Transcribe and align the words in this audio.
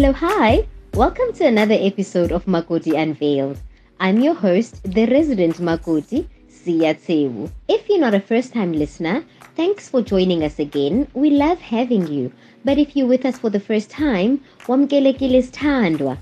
Hello, 0.00 0.12
hi. 0.14 0.66
Welcome 0.94 1.34
to 1.34 1.44
another 1.44 1.76
episode 1.78 2.32
of 2.32 2.46
Makoti 2.46 2.98
Unveiled. 2.98 3.60
I'm 4.00 4.18
your 4.22 4.32
host, 4.32 4.82
the 4.82 5.04
resident 5.04 5.56
Makoti, 5.56 6.26
Siya. 6.48 7.50
If 7.68 7.86
you're 7.86 8.00
not 8.00 8.14
a 8.14 8.20
first 8.20 8.54
time 8.54 8.72
listener, 8.72 9.22
thanks 9.56 9.90
for 9.90 10.00
joining 10.00 10.42
us 10.42 10.58
again. 10.58 11.06
We 11.12 11.28
love 11.28 11.60
having 11.60 12.06
you. 12.06 12.32
But 12.64 12.78
if 12.78 12.96
you're 12.96 13.08
with 13.08 13.26
us 13.26 13.38
for 13.38 13.50
the 13.50 13.60
first 13.60 13.90
time, 13.90 14.42
wamkelekile 14.60 15.46
tandwa. 15.50 16.16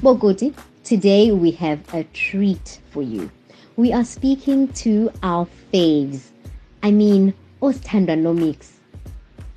Bogoti, 0.00 0.54
today 0.84 1.32
we 1.32 1.50
have 1.50 1.80
a 1.92 2.04
treat 2.12 2.78
for 2.92 3.02
you. 3.02 3.28
We 3.74 3.92
are 3.92 4.04
speaking 4.04 4.68
to 4.84 5.10
our 5.24 5.48
faves. 5.72 6.30
I 6.84 6.92
mean, 6.92 7.34
Ostanda 7.60 8.16
Nomics, 8.16 8.74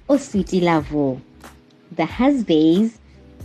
Osweetie 0.10 0.64
Lavo, 0.64 1.22
the 1.92 2.08
husbands, 2.08 2.98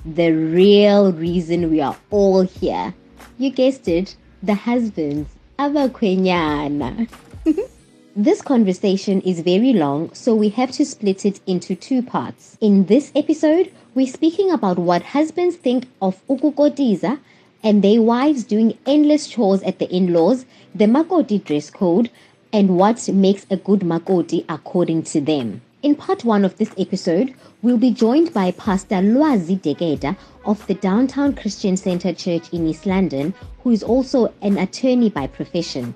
the 0.05 0.33
real 0.33 1.13
reason 1.13 1.71
we 1.71 1.81
are 1.81 1.97
all 2.11 2.43
here. 2.43 2.95
You 3.39 3.51
guessed 3.51 3.89
it, 3.89 4.17
the 4.43 4.55
husbands, 4.55 5.31
abakwenyana. 5.59 7.09
This 8.15 8.43
conversation 8.43 9.23
is 9.23 9.41
very 9.41 9.73
long, 9.73 10.13
so 10.13 10.35
we 10.35 10.51
have 10.51 10.71
to 10.73 10.85
split 10.85 11.25
it 11.25 11.41
into 11.47 11.75
two 11.75 12.03
parts. 12.03 12.59
In 12.61 12.85
this 12.85 13.11
episode, 13.17 13.73
we're 13.95 14.07
speaking 14.07 14.51
about 14.51 14.79
what 14.79 15.03
husbands 15.03 15.57
think 15.57 15.89
of 16.03 16.21
ukukotiza 16.29 17.21
and 17.63 17.83
their 17.83 18.03
wives 18.03 18.45
doing 18.45 18.77
endless 18.85 19.29
chores 19.29 19.63
at 19.63 19.79
the 19.79 19.91
in-laws, 19.91 20.45
the 20.75 20.85
makoti 20.85 21.43
dress 21.43 21.71
code, 21.71 22.11
and 22.53 22.77
what 22.77 23.09
makes 23.09 23.47
a 23.49 23.57
good 23.57 23.81
makoti 23.81 24.45
according 24.47 25.05
to 25.05 25.19
them. 25.23 25.63
In 25.83 25.97
part 25.97 26.25
one 26.25 26.45
of 26.45 26.57
this 26.59 26.71
episode, 26.79 27.35
we'll 27.61 27.77
be 27.77 27.91
joined 27.91 28.33
by 28.33 28.53
Pastor 28.53 29.03
Lwazi 29.03 29.61
Degeda 29.61 30.17
of 30.45 30.65
the 30.69 30.75
Downtown 30.75 31.35
Christian 31.35 31.77
Center 31.77 32.13
Church 32.13 32.53
in 32.53 32.69
East 32.69 32.87
London, 32.87 33.35
who 33.65 33.73
is 33.73 33.83
also 33.83 34.33
an 34.43 34.59
attorney 34.59 35.11
by 35.11 35.27
profession. 35.27 35.93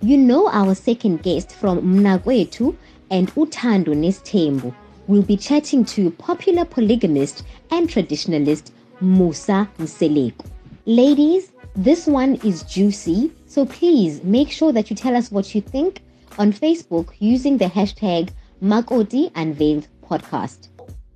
You 0.00 0.16
know 0.16 0.48
our 0.48 0.74
second 0.74 1.22
guest 1.22 1.52
from 1.52 1.82
Mnakwethu 1.82 2.76
and 3.10 3.30
Uthando 3.34 3.94
Nes'thembu 3.94 4.74
will 5.06 5.22
be 5.22 5.36
chatting 5.36 5.84
to 5.84 6.10
popular 6.12 6.64
polygamist 6.64 7.44
and 7.70 7.90
traditionalist 7.90 8.70
Musa 9.02 9.68
Mseleko. 9.78 10.46
Ladies, 10.86 11.52
this 11.74 12.06
one 12.06 12.36
is 12.36 12.62
juicy, 12.62 13.30
so 13.46 13.66
please 13.66 14.24
make 14.24 14.50
sure 14.50 14.72
that 14.72 14.88
you 14.88 14.96
tell 14.96 15.14
us 15.14 15.30
what 15.30 15.54
you 15.54 15.60
think 15.60 16.00
on 16.38 16.54
Facebook 16.54 17.12
using 17.18 17.58
the 17.58 17.66
hashtag 17.66 18.30
Makoti 18.62 19.30
Unveiled 19.34 19.86
Podcast. 20.08 20.68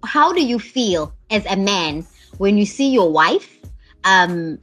How 0.05 0.33
do 0.33 0.42
you 0.42 0.58
feel 0.58 1.12
as 1.30 1.44
a 1.47 1.56
man 1.56 2.06
when 2.38 2.56
you 2.58 2.66
see 2.66 2.91
your 2.91 3.10
wife 3.12 3.58
um 4.05 4.58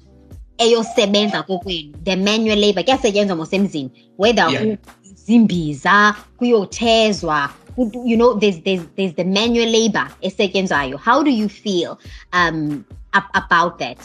eyosebenza 0.57 1.43
kokwenu 1.43 1.93
the 2.03 2.15
manual 2.15 2.57
labor 2.59 2.83
kuyasetyenzwa 2.83 3.35
ngosemzini 3.37 3.89
whether 4.17 4.49
Yeah. 4.51 4.77
zimbiza 5.25 6.15
kuyothezwa 6.37 7.49
ku- 7.75 7.91
you 8.05 8.15
know 8.17 8.39
there's 8.39 8.59
there's 8.63 8.81
there's 8.95 9.13
the 9.15 9.23
manual 9.23 9.69
labor 9.69 10.09
esetyenzwayo 10.21 10.97
how 10.97 11.23
do 11.23 11.29
you 11.29 11.49
feel 11.49 11.97
um 12.33 12.83
ab- 13.11 13.29
about 13.33 13.77
that 13.79 13.99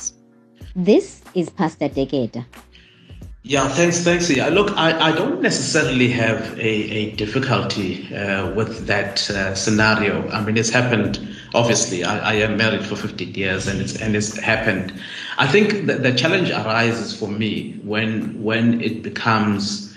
this 0.84 1.22
is 1.34 1.50
pastor 1.50 1.88
Degeda. 1.88 2.44
Yeah, 3.44 3.66
thanks, 3.66 3.98
thanks. 4.04 4.30
Yeah, 4.30 4.50
look, 4.50 4.70
I, 4.76 5.08
I 5.08 5.12
don't 5.12 5.42
necessarily 5.42 6.08
have 6.10 6.56
a, 6.60 6.62
a 6.62 7.10
difficulty 7.16 8.14
uh, 8.14 8.52
with 8.52 8.86
that 8.86 9.28
uh, 9.30 9.56
scenario. 9.56 10.28
I 10.28 10.44
mean, 10.44 10.56
it's 10.56 10.70
happened. 10.70 11.18
Obviously, 11.52 12.04
I, 12.04 12.30
I 12.30 12.34
am 12.34 12.56
married 12.56 12.86
for 12.86 12.94
15 12.94 13.34
years, 13.34 13.66
and 13.66 13.80
it's 13.80 14.00
and 14.00 14.14
it's 14.14 14.38
happened. 14.38 14.94
I 15.38 15.48
think 15.48 15.86
that 15.86 16.04
the 16.04 16.14
challenge 16.14 16.50
arises 16.50 17.18
for 17.18 17.26
me 17.26 17.80
when 17.82 18.40
when 18.40 18.80
it 18.80 19.02
becomes 19.02 19.92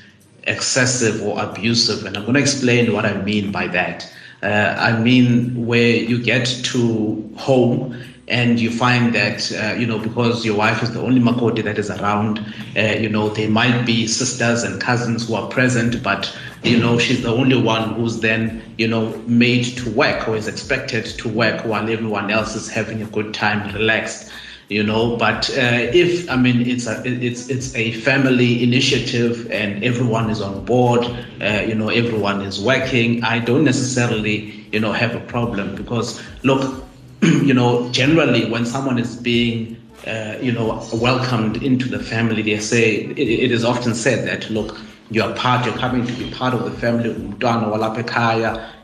excessive 0.47 1.22
or 1.22 1.39
abusive, 1.39 2.03
and 2.03 2.17
I'm 2.17 2.23
going 2.23 2.33
to 2.33 2.39
explain 2.39 2.94
what 2.94 3.06
I 3.06 3.22
mean 3.22 3.51
by 3.51 3.67
that. 3.67 4.12
Uh, 4.41 4.75
I 4.77 4.97
mean 4.97 5.67
where 5.67 5.95
you 5.95 6.22
get 6.22 6.45
to 6.45 7.31
home 7.38 7.95
and 8.28 8.59
you 8.59 8.72
find 8.72 9.13
that 9.13 9.52
uh, 9.53 9.75
you 9.78 9.86
know 9.86 10.00
because 10.00 10.46
your 10.46 10.56
wife 10.58 10.81
is 10.81 10.91
the 10.94 11.00
only 11.02 11.22
makoti 11.22 11.63
that 11.63 11.78
is 11.78 11.90
around 11.91 12.40
uh, 12.75 12.81
you 12.81 13.09
know 13.09 13.30
there 13.30 13.50
might 13.50 13.86
be 13.86 14.08
sisters 14.08 14.63
and 14.63 14.81
cousins 14.81 15.28
who 15.28 15.36
are 15.36 15.47
present 15.50 16.02
but 16.02 16.36
you 16.63 16.78
know 16.78 16.97
she's 16.97 17.22
the 17.22 17.31
only 17.31 17.59
one 17.62 17.94
who's 17.94 18.22
then 18.22 18.62
you 18.78 18.88
know 18.88 19.16
made 19.28 19.63
to 19.63 19.90
work 19.91 20.28
or 20.28 20.36
is 20.36 20.47
expected 20.47 21.06
to 21.06 21.30
work 21.30 21.63
while 21.66 21.88
everyone 21.90 22.31
else 22.31 22.56
is 22.56 22.69
having 22.69 23.02
a 23.02 23.06
good 23.06 23.34
time 23.34 23.72
relaxed 23.74 24.31
you 24.68 24.84
know. 24.84 25.16
But 25.18 25.50
uh, 25.52 25.90
if 25.94 26.30
i 26.30 26.36
mean 26.36 26.68
it's 26.68 26.88
a 26.88 27.02
it's 27.06 27.50
it's 27.50 27.75
a 27.75 27.92
family 27.92 28.63
initiative 28.63 29.50
and 29.52 29.84
everyone 29.84 30.30
is 30.31 30.42
on 30.42 30.66
board 30.66 31.06
uh, 31.42 31.63
you 31.68 31.75
know 31.75 31.90
everyone 31.90 32.42
is 32.42 32.59
working 32.59 33.24
i 33.24 33.38
don't 33.38 33.63
necessarily 33.63 34.66
you 34.72 34.80
know 34.80 34.92
have 34.92 35.16
a 35.16 35.19
problem 35.19 35.75
because 35.75 36.19
look 36.44 36.86
you 37.44 37.53
know, 37.53 37.90
generally 37.91 38.46
when 38.50 38.66
someone 38.66 39.00
is 39.00 39.16
being, 39.16 39.81
uh, 40.06 40.36
you 40.41 40.52
know, 40.52 40.88
welcomed 40.94 41.63
into 41.63 41.88
the 41.88 42.00
family, 42.00 42.41
they 42.41 42.59
say 42.59 42.97
it, 42.97 43.18
it 43.18 43.52
is 43.52 43.66
often 43.66 43.96
said 43.96 44.28
that 44.28 44.50
look, 44.50 44.78
you 45.12 45.22
are 45.22 45.34
part, 45.36 45.66
you're 45.66 45.78
coming 45.78 46.06
to 46.06 46.13
be 46.13 46.30
part 46.31 46.53
of 46.53 46.66
the 46.66 46.72
family. 46.72 47.09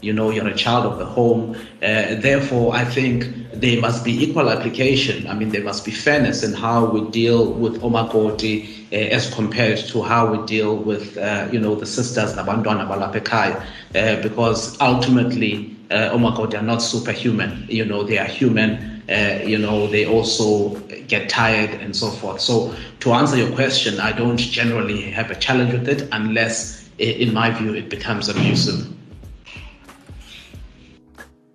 You 0.01 0.13
know, 0.13 0.29
you're 0.29 0.47
a 0.47 0.55
child 0.55 0.85
of 0.85 0.99
the 0.99 1.05
home. 1.05 1.55
Uh, 1.81 2.15
therefore, 2.15 2.75
I 2.75 2.85
think 2.85 3.25
there 3.53 3.81
must 3.81 4.05
be 4.05 4.23
equal 4.23 4.49
application. 4.49 5.27
I 5.27 5.33
mean, 5.33 5.49
there 5.49 5.63
must 5.63 5.83
be 5.83 5.91
fairness 5.91 6.43
in 6.43 6.53
how 6.53 6.85
we 6.85 7.09
deal 7.09 7.53
with 7.53 7.81
omakoti 7.81 8.85
uh, 8.91 8.95
as 8.95 9.33
compared 9.33 9.79
to 9.79 10.03
how 10.03 10.31
we 10.31 10.45
deal 10.45 10.77
with, 10.77 11.17
uh, 11.17 11.47
you 11.51 11.59
know, 11.59 11.73
the 11.73 11.87
sisters, 11.87 12.33
nabantwana 12.33 12.87
balapha 12.87 13.19
ekhaya, 13.19 13.65
uh, 13.95 14.21
because 14.21 14.79
ultimately 14.79 15.75
uh, 15.91 16.45
They 16.47 16.57
are 16.57 16.63
not 16.63 16.81
superhuman. 16.81 17.65
You 17.69 17.85
know, 17.85 18.03
they 18.03 18.17
are 18.17 18.25
human. 18.25 19.03
Uh, 19.09 19.41
you 19.43 19.57
know, 19.57 19.87
they 19.87 20.05
also 20.05 20.75
get 21.07 21.29
tired 21.29 21.71
and 21.81 21.95
so 21.95 22.09
forth. 22.09 22.39
So, 22.39 22.73
to 23.01 23.11
answer 23.11 23.35
your 23.35 23.51
question, 23.53 23.99
I 23.99 24.11
don't 24.11 24.37
generally 24.37 25.01
have 25.11 25.31
a 25.31 25.35
challenge 25.35 25.73
with 25.73 25.89
it 25.89 26.07
unless, 26.11 26.89
in 26.97 27.33
my 27.33 27.51
view, 27.51 27.73
it 27.73 27.89
becomes 27.89 28.29
abusive. 28.29 28.87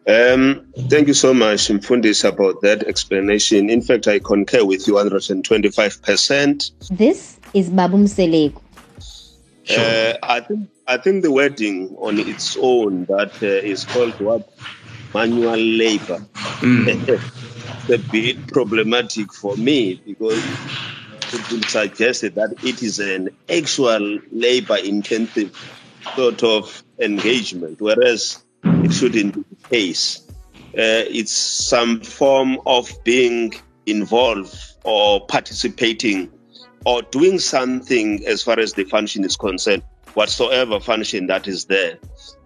Um, 0.09 0.65
thank 0.89 1.09
you 1.09 1.15
so 1.15 1.35
much, 1.35 1.67
Mfundis, 1.69 2.25
about 2.25 2.61
that 2.63 2.85
explanation. 2.85 3.69
In 3.69 3.83
fact, 3.83 4.07
I 4.07 4.21
concur 4.21 4.65
with 4.65 4.87
you 4.87 4.95
125%. 4.95 6.71
This 6.91 7.41
is 7.55 7.71
Babum 7.71 8.05
Mseleko. 8.05 8.66
Sure. 9.67 9.81
Uh, 9.81 10.15
I 10.23 10.41
think 10.41 10.71
I 10.87 10.97
think 10.97 11.23
the 11.23 11.33
wording 11.33 11.97
on 11.99 12.21
its 12.21 12.57
own 12.61 13.05
that 13.07 13.43
uh, 13.43 13.47
is 13.47 13.85
called 13.85 14.19
what 14.21 14.49
manual 15.13 15.57
labor. 15.57 16.25
it's 16.63 17.91
a 17.91 17.99
bit 17.99 18.47
problematic 18.47 19.33
for 19.33 19.57
me 19.57 20.01
because 20.07 20.43
it 21.33 21.51
will 21.51 21.63
suggest 21.63 22.23
that 22.23 22.55
it 22.63 22.83
is 22.83 23.01
an 23.01 23.31
actual 23.49 24.21
labor 24.31 24.77
intensive 24.77 25.51
sort 26.15 26.45
of 26.45 26.85
engagement, 27.01 27.81
whereas 27.81 28.45
it 28.63 28.93
shouldn't 28.93 29.35
be 29.35 29.45
the 29.51 29.69
case. 29.69 30.23
Uh, 30.79 31.03
it's 31.11 31.33
some 31.33 32.01
form 32.03 32.59
of 32.67 32.89
being 33.03 33.53
involved 33.87 34.57
or 34.85 35.27
participating 35.27 36.31
or 36.87 37.03
doing 37.03 37.41
something 37.41 38.25
as 38.27 38.45
far 38.45 38.61
as 38.61 38.75
the 38.75 38.85
function 38.85 39.25
is 39.25 39.37
concerned, 39.37 39.83
whatsoever 40.15 40.79
function 40.79 41.27
that 41.27 41.49
is 41.49 41.65
there. 41.65 41.99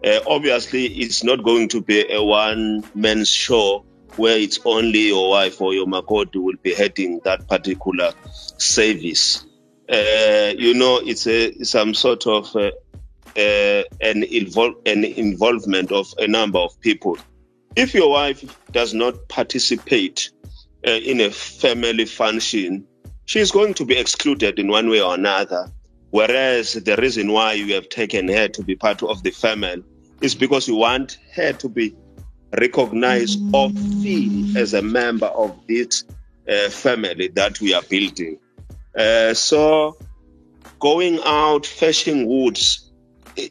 Uh, 0.02 0.18
obviously, 0.26 0.86
it's 0.86 1.22
not 1.22 1.44
going 1.44 1.68
to 1.68 1.82
be 1.82 2.10
a 2.10 2.22
one 2.24 2.82
man 2.94 3.22
show 3.26 3.84
where 4.16 4.38
it's 4.38 4.58
only 4.64 5.08
your 5.08 5.28
wife 5.28 5.60
or 5.60 5.74
your 5.74 5.86
makoti 5.86 6.36
will 6.36 6.56
be 6.62 6.74
heading 6.74 7.20
that 7.22 7.46
particular 7.48 8.12
service. 8.56 9.44
Uh, 9.92 10.54
you 10.56 10.72
know, 10.72 11.00
it's 11.04 11.26
a 11.26 11.52
some 11.62 11.92
sort 11.92 12.26
of 12.26 12.56
uh, 12.56 12.70
uh, 13.36 13.82
an, 14.00 14.22
invol- 14.22 14.80
an 14.86 15.04
involvement 15.04 15.92
of 15.92 16.06
a 16.18 16.26
number 16.26 16.58
of 16.58 16.80
people. 16.80 17.18
If 17.76 17.92
your 17.92 18.10
wife 18.10 18.42
does 18.72 18.94
not 18.94 19.28
participate 19.28 20.30
uh, 20.86 20.92
in 20.92 21.20
a 21.20 21.30
family 21.30 22.06
function, 22.06 22.86
she's 23.30 23.52
going 23.52 23.72
to 23.72 23.84
be 23.84 23.96
excluded 23.96 24.58
in 24.58 24.66
one 24.66 24.90
way 24.90 25.00
or 25.00 25.14
another. 25.14 25.70
Whereas 26.10 26.72
the 26.72 26.96
reason 26.96 27.30
why 27.30 27.52
you 27.52 27.72
have 27.74 27.88
taken 27.88 28.26
her 28.26 28.48
to 28.48 28.62
be 28.64 28.74
part 28.74 29.04
of 29.04 29.22
the 29.22 29.30
family 29.30 29.84
is 30.20 30.34
because 30.34 30.66
you 30.66 30.74
want 30.74 31.16
her 31.36 31.52
to 31.52 31.68
be 31.68 31.94
recognized 32.58 33.38
or 33.54 33.70
feel 34.02 34.58
as 34.58 34.74
a 34.74 34.82
member 34.82 35.26
of 35.26 35.56
this 35.68 36.02
uh, 36.48 36.70
family 36.70 37.28
that 37.28 37.60
we 37.60 37.72
are 37.72 37.82
building. 37.82 38.36
Uh, 38.98 39.32
so, 39.32 39.96
going 40.80 41.20
out 41.24 41.64
fetching 41.64 42.26
woods 42.26 42.90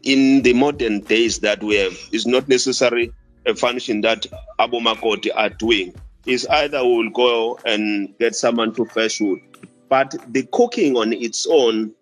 in 0.03 0.41
the 0.41 0.51
modern 0.51 0.99
days 0.99 1.39
that 1.39 1.63
we 1.63 1.75
have 1.75 1.97
is 2.11 2.27
not 2.27 2.49
necessarily 2.49 3.13
a 3.45 3.55
function 3.55 4.01
that 4.01 4.25
Abu 4.59 4.81
Makoti 4.81 5.29
are 5.33 5.49
doing 5.49 5.95
is 6.25 6.45
either 6.47 6.83
we'll 6.83 7.09
go 7.11 7.57
and 7.65 8.13
get 8.19 8.35
someone 8.35 8.73
to 8.75 8.83
fetch 8.83 9.21
wood. 9.21 9.39
But 9.89 10.15
the 10.31 10.47
cooking 10.51 10.95
on 10.95 11.13
its 11.13 11.47
own 11.49 11.93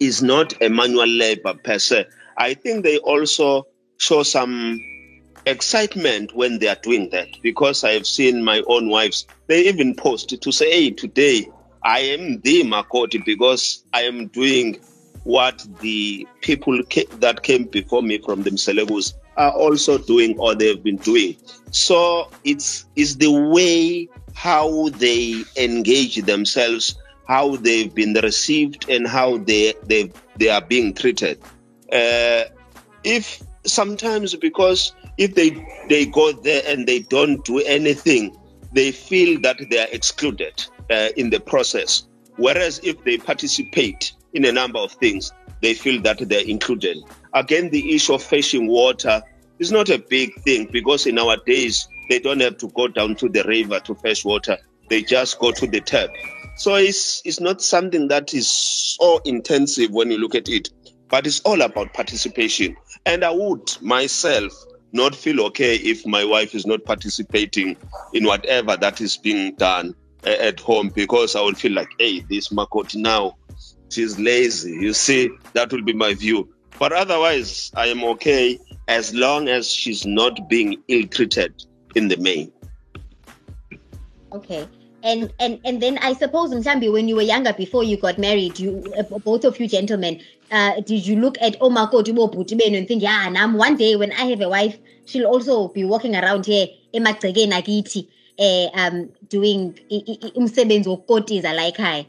is 0.00 0.22
not 0.22 0.52
a 0.62 0.68
manual 0.68 1.08
labor 1.08 1.54
per 1.54 1.78
se. 1.78 2.06
I 2.36 2.54
think 2.54 2.84
they 2.84 2.98
also 2.98 3.66
show 3.98 4.22
some 4.22 4.80
excitement 5.46 6.34
when 6.34 6.58
they 6.58 6.68
are 6.68 6.78
doing 6.82 7.10
that 7.10 7.28
because 7.42 7.84
I've 7.84 8.06
seen 8.06 8.44
my 8.44 8.62
own 8.66 8.88
wives, 8.88 9.26
they 9.46 9.68
even 9.68 9.94
post 9.94 10.40
to 10.40 10.52
say, 10.52 10.70
hey, 10.70 10.90
today 10.90 11.46
I 11.82 12.00
am 12.00 12.40
the 12.40 12.62
Makoti 12.62 13.24
because 13.24 13.84
I 13.92 14.02
am 14.02 14.28
doing 14.28 14.78
what 15.24 15.66
the 15.80 16.26
people 16.42 16.80
that 17.18 17.42
came 17.42 17.64
before 17.64 18.02
me 18.02 18.18
from 18.18 18.42
the 18.42 18.50
Mselebus 18.50 19.14
are 19.36 19.52
also 19.52 19.98
doing 19.98 20.38
or 20.38 20.54
they've 20.54 20.82
been 20.82 20.98
doing. 20.98 21.36
So 21.70 22.30
it's, 22.44 22.86
it's 22.96 23.16
the 23.16 23.30
way 23.30 24.08
how 24.34 24.88
they 24.90 25.42
engage 25.56 26.16
themselves, 26.22 26.94
how 27.26 27.56
they've 27.56 27.94
been 27.94 28.14
received, 28.22 28.88
and 28.88 29.06
how 29.06 29.38
they, 29.38 29.74
they, 29.84 30.12
they 30.36 30.48
are 30.48 30.62
being 30.62 30.94
treated. 30.94 31.40
Uh, 31.92 32.44
if 33.04 33.42
sometimes 33.66 34.34
because 34.34 34.94
if 35.18 35.34
they 35.34 35.50
they 35.88 36.06
go 36.06 36.32
there 36.32 36.62
and 36.66 36.86
they 36.86 37.00
don't 37.00 37.44
do 37.44 37.60
anything, 37.60 38.36
they 38.72 38.90
feel 38.90 39.40
that 39.40 39.58
they 39.70 39.78
are 39.78 39.88
excluded 39.92 40.64
uh, 40.90 41.08
in 41.16 41.30
the 41.30 41.40
process. 41.40 42.06
Whereas 42.36 42.80
if 42.82 43.02
they 43.04 43.18
participate 43.18 44.12
in 44.32 44.44
a 44.44 44.52
number 44.52 44.78
of 44.78 44.92
things, 44.92 45.32
they 45.62 45.74
feel 45.74 46.02
that 46.02 46.28
they're 46.28 46.44
included. 46.44 46.98
Again, 47.32 47.70
the 47.70 47.94
issue 47.94 48.14
of 48.14 48.22
fetching 48.22 48.66
water 48.66 49.22
is 49.58 49.70
not 49.70 49.88
a 49.88 49.98
big 49.98 50.34
thing 50.42 50.68
because 50.72 51.06
in 51.06 51.18
our 51.18 51.36
days 51.46 51.86
they 52.10 52.18
don't 52.18 52.40
have 52.40 52.58
to 52.58 52.68
go 52.70 52.88
down 52.88 53.14
to 53.16 53.28
the 53.28 53.44
river 53.44 53.80
to 53.80 53.94
fetch 53.94 54.24
water. 54.24 54.58
They 54.90 55.02
just 55.02 55.38
go 55.38 55.52
to 55.52 55.66
the 55.66 55.80
tap. 55.80 56.10
So 56.56 56.76
it's 56.76 57.20
it's 57.24 57.40
not 57.40 57.62
something 57.62 58.08
that 58.08 58.32
is 58.32 58.50
so 58.50 59.20
intensive 59.24 59.90
when 59.90 60.10
you 60.10 60.18
look 60.18 60.34
at 60.34 60.48
it, 60.48 60.70
but 61.08 61.26
it's 61.26 61.40
all 61.40 61.62
about 61.62 61.92
participation. 61.92 62.76
And 63.06 63.24
I 63.24 63.30
would 63.30 63.76
myself 63.82 64.52
not 64.92 65.14
feel 65.14 65.40
okay 65.46 65.74
if 65.76 66.06
my 66.06 66.24
wife 66.24 66.54
is 66.54 66.64
not 66.64 66.84
participating 66.84 67.76
in 68.12 68.24
whatever 68.24 68.76
that 68.76 69.00
is 69.00 69.16
being 69.16 69.54
done 69.56 69.94
at 70.22 70.60
home 70.60 70.90
because 70.94 71.34
I 71.34 71.40
will 71.40 71.54
feel 71.54 71.72
like, 71.72 71.88
hey, 71.98 72.20
this 72.20 72.48
Makoti 72.48 72.96
now, 72.96 73.36
she's 73.90 74.18
lazy. 74.18 74.70
You 74.70 74.94
see, 74.94 75.30
that 75.54 75.72
will 75.72 75.82
be 75.82 75.92
my 75.92 76.14
view. 76.14 76.48
But 76.78 76.92
otherwise, 76.92 77.72
I 77.74 77.88
am 77.88 78.04
okay 78.04 78.58
as 78.86 79.12
long 79.12 79.48
as 79.48 79.68
she's 79.68 80.06
not 80.06 80.48
being 80.48 80.80
ill 80.86 81.06
treated 81.08 81.64
in 81.96 82.08
the 82.08 82.16
main. 82.16 82.52
Okay 84.32 84.68
and 85.04 85.32
and 85.38 85.60
and 85.64 85.80
then 85.80 85.98
I 85.98 86.14
suppose 86.14 86.50
Mtambi, 86.50 86.90
when 86.90 87.06
you 87.08 87.16
were 87.16 87.22
younger 87.22 87.52
before 87.52 87.84
you 87.84 87.96
got 87.96 88.18
married, 88.18 88.58
you 88.58 88.92
uh, 88.98 89.02
both 89.18 89.44
of 89.44 89.60
you 89.60 89.68
gentlemen, 89.68 90.20
uh, 90.50 90.80
did 90.80 91.06
you 91.06 91.16
look 91.20 91.36
at 91.40 91.56
oh 91.60 91.70
my 91.70 91.86
Omakoti 91.86 92.12
Botibeno 92.14 92.78
and 92.78 92.88
think, 92.88 93.02
yeah, 93.02 93.26
and 93.26 93.36
I'm 93.36 93.54
one 93.54 93.76
day 93.76 93.96
when 93.96 94.12
I 94.12 94.24
have 94.24 94.40
a 94.40 94.48
wife, 94.48 94.78
she'll 95.04 95.26
also 95.26 95.68
be 95.68 95.84
walking 95.84 96.16
around 96.16 96.46
here 96.46 96.68
emagcekeni 96.94 97.52
akithi 97.52 98.08
uh, 98.38 98.70
um 98.80 99.08
doing 99.28 99.74
umsebenzi 100.34 100.88
wokukotiza 100.88 101.52
like 101.54 101.80
I. 101.80 102.06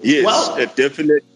Yes, 0.00 0.24
well, 0.24 0.52
uh, 0.52 0.66
definitely. 0.76 1.26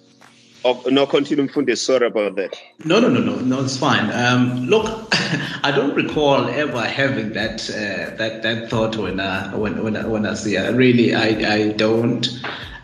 Oh, 0.64 0.80
no, 0.90 1.06
continue, 1.06 1.48
Mfunde. 1.48 1.76
Sorry 1.76 2.06
about 2.06 2.36
that. 2.36 2.56
No, 2.84 3.00
no, 3.00 3.08
no, 3.08 3.20
no, 3.20 3.36
no. 3.36 3.64
It's 3.64 3.76
fine. 3.76 4.12
Um, 4.12 4.66
look, 4.66 4.86
I 5.64 5.72
don't 5.74 5.94
recall 5.94 6.46
ever 6.48 6.82
having 6.82 7.32
that 7.32 7.68
uh, 7.68 8.14
that 8.16 8.42
that 8.42 8.70
thought 8.70 8.96
when 8.96 9.18
uh, 9.18 9.50
when 9.52 9.82
when 9.82 9.96
I, 9.96 10.06
when 10.06 10.24
I 10.24 10.34
see. 10.34 10.56
Uh, 10.56 10.72
really, 10.72 11.14
I 11.14 11.54
I 11.54 11.72
don't. 11.72 12.28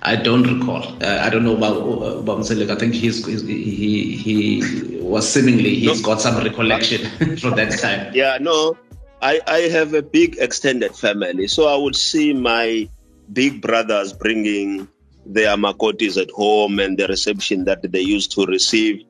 I 0.02 0.14
don't 0.16 0.42
recall. 0.44 0.84
Uh, 1.02 1.20
I 1.22 1.30
don't 1.30 1.44
know 1.44 1.56
about 1.56 1.76
about 2.18 2.38
Mseleko. 2.38 2.70
I 2.70 2.76
think 2.76 2.94
he's, 2.94 3.24
he's, 3.26 3.42
he 3.42 4.16
he 4.16 4.98
was 5.00 5.28
seemingly 5.28 5.74
he's 5.74 6.02
no. 6.02 6.06
got 6.06 6.20
some 6.20 6.36
recollection 6.36 7.36
from 7.38 7.56
that 7.56 7.78
time. 7.78 8.12
Yeah, 8.14 8.38
no, 8.40 8.76
I 9.22 9.40
I 9.46 9.58
have 9.70 9.94
a 9.94 10.02
big 10.02 10.36
extended 10.38 10.94
family, 10.94 11.46
so 11.48 11.68
I 11.68 11.76
would 11.76 11.96
see 11.96 12.32
my 12.32 12.88
big 13.32 13.60
brothers 13.60 14.12
bringing 14.12 14.88
their 15.28 15.56
makotis 15.56 16.20
at 16.20 16.30
home 16.30 16.80
and 16.80 16.98
the 16.98 17.06
reception 17.06 17.64
that 17.64 17.92
they 17.92 18.00
used 18.00 18.32
to 18.32 18.46
receive. 18.46 19.04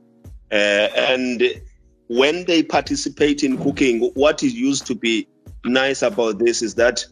Uh, 0.51 0.89
and 0.97 1.43
when 2.09 2.45
they 2.47 2.63
participate 2.63 3.45
in 3.45 3.57
cooking, 3.59 4.11
what 4.15 4.43
is 4.43 4.55
used 4.55 4.87
to 4.87 4.95
be 4.95 5.29
nice 5.65 6.03
about 6.03 6.39
this 6.39 6.63
is 6.63 6.75
that 6.75 7.05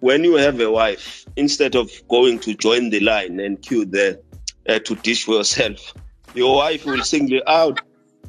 when 0.00 0.24
you 0.24 0.34
have 0.34 0.60
a 0.60 0.70
wife, 0.70 1.24
instead 1.36 1.76
of 1.76 1.90
going 2.08 2.38
to 2.40 2.54
join 2.54 2.90
the 2.90 3.00
line 3.00 3.38
and 3.38 3.62
queue 3.62 3.84
there 3.84 4.18
uh, 4.68 4.78
to 4.80 4.96
dish 4.96 5.24
for 5.24 5.36
yourself, 5.36 5.94
your 6.34 6.56
wife 6.56 6.84
will 6.84 7.02
single 7.04 7.36
you 7.36 7.42
out 7.46 7.80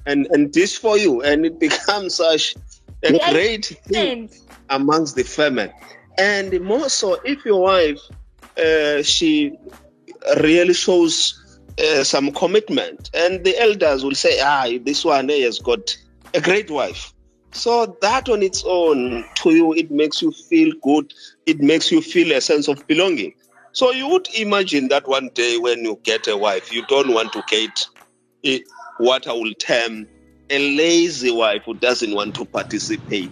and, 0.05 0.27
and 0.31 0.51
dish 0.51 0.77
for 0.77 0.97
you. 0.97 1.21
And 1.21 1.45
it 1.45 1.59
becomes 1.59 2.15
such 2.15 2.55
a 3.03 3.13
yes. 3.13 3.31
great 3.31 3.65
thing 3.85 4.29
amongst 4.69 5.15
the 5.15 5.23
family. 5.23 5.71
And 6.17 6.61
more 6.61 6.89
so, 6.89 7.19
if 7.25 7.43
your 7.43 7.61
wife, 7.61 7.99
uh, 8.57 9.01
she 9.01 9.57
really 10.41 10.73
shows 10.73 11.39
uh, 11.79 12.03
some 12.03 12.31
commitment. 12.31 13.09
And 13.13 13.43
the 13.43 13.57
elders 13.59 14.03
will 14.03 14.15
say, 14.15 14.39
ah, 14.41 14.67
this 14.83 15.03
one 15.03 15.29
has 15.29 15.59
got 15.59 15.95
a 16.33 16.41
great 16.41 16.69
wife. 16.69 17.13
So 17.51 17.97
that 18.01 18.29
on 18.29 18.41
its 18.41 18.63
own, 18.65 19.23
to 19.35 19.51
you, 19.51 19.73
it 19.73 19.91
makes 19.91 20.21
you 20.21 20.31
feel 20.31 20.73
good. 20.81 21.13
It 21.45 21.59
makes 21.59 21.91
you 21.91 22.01
feel 22.01 22.35
a 22.35 22.41
sense 22.41 22.67
of 22.67 22.85
belonging. 22.87 23.33
So 23.73 23.91
you 23.91 24.07
would 24.07 24.27
imagine 24.35 24.87
that 24.89 25.07
one 25.07 25.29
day 25.33 25.57
when 25.57 25.83
you 25.83 25.99
get 26.03 26.27
a 26.27 26.37
wife, 26.37 26.73
you 26.73 26.85
don't 26.87 27.13
want 27.13 27.33
to 27.33 27.43
get 27.47 27.87
what 28.97 29.27
I 29.27 29.33
will 29.33 29.53
term 29.55 30.07
a 30.49 30.75
lazy 30.77 31.31
wife 31.31 31.63
who 31.65 31.73
doesn't 31.75 32.13
want 32.13 32.35
to 32.35 32.45
participate. 32.45 33.31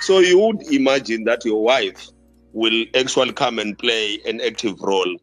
So 0.00 0.18
you 0.18 0.38
would 0.38 0.62
imagine 0.72 1.24
that 1.24 1.44
your 1.44 1.62
wife 1.62 2.08
will 2.52 2.84
actually 2.94 3.32
come 3.32 3.58
and 3.58 3.78
play 3.78 4.18
an 4.26 4.40
active 4.40 4.80
role 4.80 5.16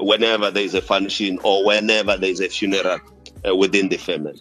whenever 0.00 0.50
there 0.50 0.62
is 0.62 0.74
a 0.74 0.82
function 0.82 1.38
or 1.42 1.64
whenever 1.64 2.16
there 2.16 2.30
is 2.30 2.40
a 2.40 2.48
funeral 2.48 2.98
uh, 3.46 3.54
within 3.54 3.88
the 3.88 3.96
family. 3.96 4.40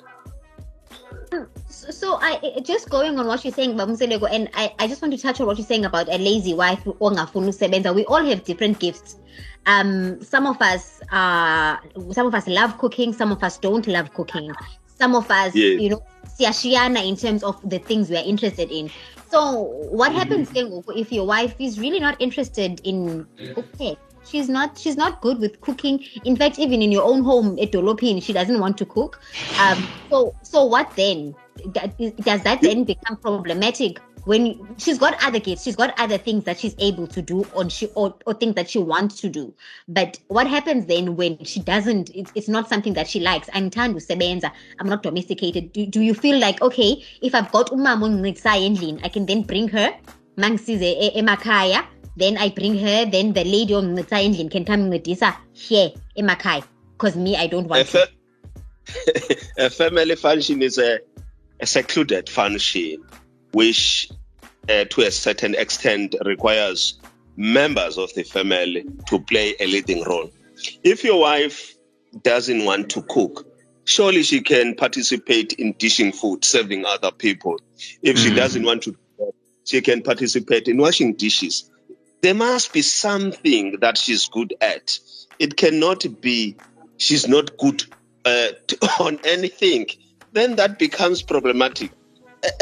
So 1.70 2.20
I 2.22 2.60
just 2.64 2.90
going 2.90 3.20
on 3.20 3.28
what 3.28 3.44
you're 3.44 3.54
saying 3.54 3.74
about 3.74 3.88
Mseleko, 3.88 4.30
and 4.32 4.50
I, 4.54 4.74
I 4.80 4.88
just 4.88 5.02
want 5.02 5.14
to 5.14 5.22
touch 5.22 5.40
on 5.40 5.48
what 5.48 5.58
you're 5.58 5.66
saying 5.66 5.86
about 5.86 6.08
a 6.08 6.18
lazy 6.18 6.54
wife 6.54 6.86
We 6.86 8.06
all 8.06 8.26
have 8.26 8.44
different 8.44 8.80
gifts. 8.80 9.18
Um, 9.66 10.22
some 10.22 10.46
of 10.46 10.62
us 10.62 11.02
uh 11.12 11.78
some 12.12 12.28
of 12.28 12.36
us 12.36 12.48
love 12.48 12.78
cooking, 12.78 13.14
some 13.14 13.32
of 13.32 13.44
us 13.44 13.58
don't 13.58 13.88
love 13.88 14.14
cooking. 14.14 14.52
Some 14.86 15.16
of 15.16 15.30
us, 15.32 15.56
yes. 15.56 15.80
you 15.80 15.90
know, 15.90 16.04
siashiana 16.26 17.08
in 17.08 17.16
terms 17.16 17.44
of 17.44 17.58
the 17.70 17.80
things 17.80 18.10
we 18.10 18.18
are 18.18 18.26
interested 18.26 18.70
in. 18.72 18.90
So 19.30 19.62
what 19.92 20.12
mm-hmm. 20.12 20.20
happens 20.20 20.50
if 20.54 21.12
your 21.12 21.26
wife 21.26 21.56
is 21.60 21.80
really 21.80 22.00
not 22.00 22.20
interested 22.20 22.82
in 22.84 23.26
cooking? 23.54 23.96
She's 24.30 24.50
not 24.50 24.78
she's 24.78 24.98
not 24.98 25.22
good 25.22 25.40
with 25.40 25.60
cooking. 25.62 26.04
In 26.24 26.36
fact 26.36 26.60
even 26.60 26.82
in 26.82 26.92
your 26.92 27.04
own 27.04 27.24
home 27.24 27.58
at 27.60 27.72
dolopin 27.72 28.22
she 28.22 28.34
doesn't 28.34 28.60
want 28.60 28.78
to 28.78 28.86
cook. 28.86 29.20
Um 29.60 29.88
so 30.10 30.36
so 30.44 30.66
what 30.66 30.96
then? 30.96 31.36
Does 32.22 32.44
that 32.44 32.62
then 32.62 32.86
become 32.86 33.18
problematic 33.18 34.00
when 34.26 34.60
she's 34.78 34.98
got 34.98 35.16
other 35.24 35.40
kids 35.40 35.64
she's 35.64 35.76
got 35.76 35.94
other 36.00 36.18
things 36.18 36.44
that 36.44 36.60
she's 36.60 36.76
able 36.80 37.08
to 37.08 37.22
do 37.22 37.46
or 37.54 37.70
she 37.70 37.88
or, 37.96 38.16
or 38.26 38.34
things 38.34 38.56
that 38.56 38.70
she 38.70 38.80
wants 38.80 39.20
to 39.22 39.30
do? 39.30 39.54
But 39.88 40.20
what 40.28 40.48
happens 40.48 40.86
then 40.86 41.16
when 41.16 41.44
she 41.44 41.60
doesn't 41.60 42.12
it's, 42.16 42.32
it's 42.36 42.48
not 42.48 42.70
something 42.70 42.94
that 42.94 43.08
she 43.08 43.20
likes? 43.20 43.50
I'm 43.54 43.70
to 43.70 43.80
sebenza 43.80 44.52
i'm 44.80 44.88
not 44.88 45.04
domesticated. 45.04 45.74
Do, 45.74 45.86
do 45.86 46.02
you 46.02 46.14
feel 46.14 46.40
like 46.40 46.62
okay 46.62 47.04
if 47.22 47.36
i've 47.36 47.52
got 47.52 47.72
umama 47.72 49.00
i 49.04 49.10
can 49.10 49.26
then 49.26 49.42
bring 49.42 49.68
her 49.68 49.94
mangisize 50.38 51.16
emakhaya 51.16 51.86
then 52.20 52.38
I 52.38 52.50
bring 52.50 52.78
her, 52.78 53.06
then 53.06 53.34
the 53.34 53.44
lady 53.44 53.74
on 53.74 53.96
the 53.96 54.04
endlini 54.04 54.52
can 54.52 54.66
come 54.66 54.90
ngincedisa 54.92 55.36
here 55.54 55.92
emakhaya 56.18 56.64
because 56.94 57.16
me 57.16 57.36
I 57.36 57.48
don't 57.48 57.68
want 57.68 57.82
a, 57.82 57.86
fa- 57.86 58.08
a 59.58 59.70
family 59.70 60.16
function 60.16 60.62
is 60.62 60.78
a, 60.78 61.00
a 61.60 61.66
secluded 61.66 62.30
function 62.30 62.98
which 63.54 64.10
uh, 64.68 64.86
to 64.86 65.02
a 65.02 65.12
certain 65.12 65.56
extent 65.56 66.16
requires 66.26 67.00
members 67.38 67.98
of 67.98 68.14
the 68.16 68.24
family 68.24 68.86
to 69.08 69.20
play 69.22 69.56
a 69.60 69.68
leading 69.68 70.04
role. 70.04 70.30
If 70.84 71.04
your 71.04 71.20
wife 71.22 71.76
doesn't 72.24 72.66
want 72.66 72.90
to 72.92 73.02
cook, 73.04 73.48
surely 73.86 74.24
she 74.24 74.42
can 74.42 74.76
participate 74.76 75.54
in 75.54 75.74
dishing 75.80 76.12
food, 76.12 76.44
serving 76.44 76.86
other 76.86 77.12
people. 77.12 77.60
If 78.04 78.18
mm. 78.18 78.24
she 78.24 78.36
doesn't 78.36 78.64
want 78.64 78.84
to, 78.84 78.96
she 79.64 79.82
can 79.82 80.02
participate 80.02 80.68
in 80.68 80.78
washing 80.78 81.14
dishes 81.14 81.72
there 82.22 82.34
must 82.34 82.74
be 82.74 82.82
something 82.82 83.78
that 83.82 83.98
she's 83.98 84.28
good 84.28 84.54
at. 84.62 85.00
It 85.40 85.56
cannot 85.58 86.06
be 86.22 86.58
she's 86.98 87.28
not 87.28 87.58
good 87.58 87.84
uh, 88.26 88.48
on 89.00 89.20
anything. 89.24 89.88
Then 90.32 90.58
that 90.58 90.78
becomes 90.78 91.22
problematic. 91.22 91.92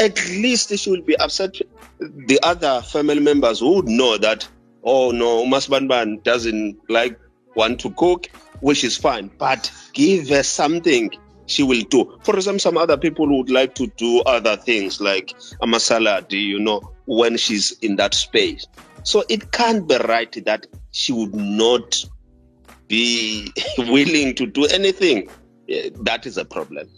at 0.00 0.16
least 0.30 0.76
she 0.76 0.90
will 0.90 1.02
be 1.02 1.16
upset. 1.16 1.56
The 1.98 2.38
other 2.42 2.82
family 2.82 3.20
members 3.20 3.62
would 3.62 3.88
know 3.88 4.18
that, 4.18 4.48
oh 4.82 5.10
no, 5.10 5.44
Umasbanban 5.44 6.22
doesn't 6.22 6.78
like 6.88 7.18
want 7.54 7.80
to 7.80 7.90
cook, 7.90 8.28
which 8.60 8.84
is 8.84 8.96
fine, 8.96 9.30
but 9.38 9.70
give 9.92 10.28
her 10.28 10.42
something 10.42 11.10
she 11.46 11.62
will 11.62 11.82
do. 11.82 12.18
For 12.22 12.36
example, 12.36 12.60
some 12.60 12.76
other 12.76 12.96
people 12.96 13.26
would 13.38 13.50
like 13.50 13.74
to 13.76 13.86
do 13.96 14.20
other 14.20 14.56
things 14.56 15.00
like 15.00 15.30
a 15.62 15.66
masala, 15.66 16.26
do 16.26 16.36
you 16.36 16.58
know, 16.58 16.80
when 17.06 17.36
she's 17.36 17.72
in 17.80 17.96
that 17.96 18.14
space. 18.14 18.66
So 19.08 19.24
it 19.30 19.52
can't 19.52 19.88
be 19.88 19.96
right 19.96 20.30
that 20.44 20.66
she 20.90 21.14
would 21.14 21.34
not 21.34 22.04
be 22.88 23.50
willing 23.78 24.34
to 24.34 24.44
do 24.44 24.66
anything. 24.66 25.30
That 26.02 26.26
is 26.26 26.36
a 26.36 26.44
problem. 26.44 26.90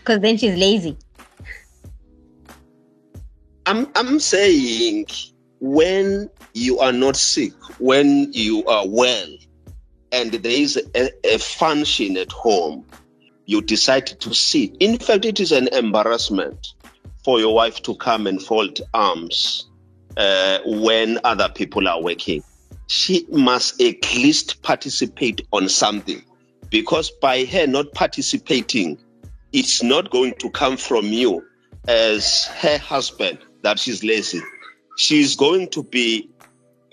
Because 0.00 0.18
then 0.18 0.36
she's 0.36 0.58
lazy. 0.58 0.98
I'm 3.66 3.86
I'm 3.94 4.18
saying 4.18 5.06
when 5.60 6.28
you 6.54 6.80
are 6.80 6.92
not 6.92 7.14
sick, 7.14 7.52
when 7.78 8.32
you 8.32 8.64
are 8.66 8.84
well, 8.88 9.28
and 10.10 10.32
there 10.32 10.60
is 10.60 10.76
a, 10.96 11.10
a 11.22 11.38
function 11.38 12.16
at 12.16 12.32
home, 12.32 12.84
you 13.44 13.62
decide 13.62 14.08
to 14.08 14.34
sit. 14.34 14.76
In 14.80 14.98
fact, 14.98 15.24
it 15.24 15.38
is 15.38 15.52
an 15.52 15.68
embarrassment 15.68 16.74
for 17.24 17.38
your 17.38 17.54
wife 17.54 17.80
to 17.82 17.94
come 17.94 18.26
and 18.26 18.42
fold 18.42 18.80
arms 18.92 19.68
uh, 20.16 20.58
when 20.64 21.18
other 21.24 21.48
people 21.48 21.88
are 21.88 22.02
working. 22.02 22.42
She 22.88 23.26
must 23.30 23.80
at 23.80 24.14
least 24.14 24.62
participate 24.62 25.42
on 25.52 25.68
something 25.68 26.22
because 26.70 27.10
by 27.10 27.44
her 27.44 27.66
not 27.66 27.92
participating, 27.94 28.98
it's 29.52 29.82
not 29.82 30.10
going 30.10 30.34
to 30.38 30.50
come 30.50 30.76
from 30.76 31.06
you 31.06 31.44
as 31.88 32.46
her 32.46 32.78
husband 32.78 33.38
that 33.62 33.78
she's 33.78 34.04
lazy. 34.04 34.40
She's 34.96 35.36
going 35.36 35.68
to 35.70 35.82
be 35.82 36.30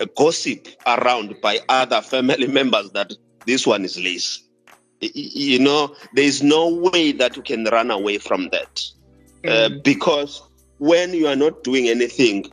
a 0.00 0.06
gossip 0.06 0.68
around 0.86 1.36
by 1.40 1.60
other 1.68 2.02
family 2.02 2.46
members 2.60 2.90
that 2.90 3.12
this 3.46 3.66
one 3.66 3.84
is 3.84 3.98
lazy. 3.98 4.40
You 5.00 5.58
know, 5.58 5.94
there 6.14 6.24
is 6.24 6.42
no 6.42 6.68
way 6.68 7.12
that 7.12 7.36
you 7.36 7.42
can 7.42 7.64
run 7.64 7.90
away 7.90 8.18
from 8.18 8.48
that. 8.50 8.82
Uh, 9.44 9.48
mm. 9.48 9.76
Uh, 9.76 9.80
because 9.84 10.42
when 10.78 11.12
you 11.12 11.26
are 11.26 11.36
not 11.36 11.62
doing 11.62 11.88
anything, 11.88 12.50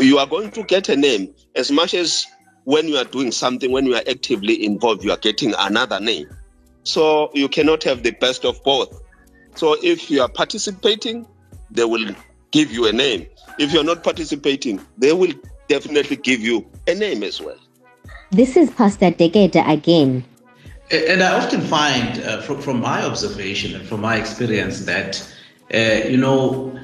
you 0.00 0.18
are 0.18 0.26
going 0.26 0.50
to 0.52 0.62
get 0.64 0.88
a 0.88 0.96
name 0.96 1.34
as 1.54 1.70
much 1.70 1.94
as 1.94 2.26
when 2.64 2.88
you 2.88 2.96
are 2.96 3.04
doing 3.04 3.30
something, 3.30 3.70
when 3.70 3.86
you 3.86 3.94
are 3.94 4.02
actively 4.08 4.64
involved, 4.64 5.04
you 5.04 5.10
are 5.10 5.18
getting 5.18 5.54
another 5.58 6.00
name. 6.00 6.28
So 6.82 7.30
you 7.34 7.48
cannot 7.48 7.82
have 7.84 8.02
the 8.02 8.12
best 8.12 8.44
of 8.44 8.62
both. 8.64 9.00
So 9.54 9.76
if 9.82 10.10
you 10.10 10.22
are 10.22 10.28
participating, 10.28 11.26
they 11.70 11.84
will 11.84 12.14
give 12.50 12.72
you 12.72 12.86
a 12.86 12.92
name. 12.92 13.26
If 13.58 13.72
you're 13.72 13.84
not 13.84 14.02
participating, 14.02 14.80
they 14.98 15.12
will 15.12 15.32
definitely 15.68 16.16
give 16.16 16.40
you 16.40 16.66
a 16.86 16.94
name 16.94 17.22
as 17.22 17.40
well. 17.40 17.58
This 18.30 18.56
is 18.56 18.70
Pastor 18.70 19.10
Deketa 19.10 19.66
again. 19.68 20.24
And 20.90 21.22
I 21.22 21.38
often 21.38 21.60
find, 21.62 22.20
uh, 22.20 22.42
from, 22.42 22.60
from 22.60 22.80
my 22.80 23.02
observation 23.04 23.74
and 23.74 23.86
from 23.88 24.00
my 24.00 24.16
experience, 24.16 24.84
that, 24.84 25.26
uh, 25.72 26.08
you 26.08 26.16
know, 26.16 26.78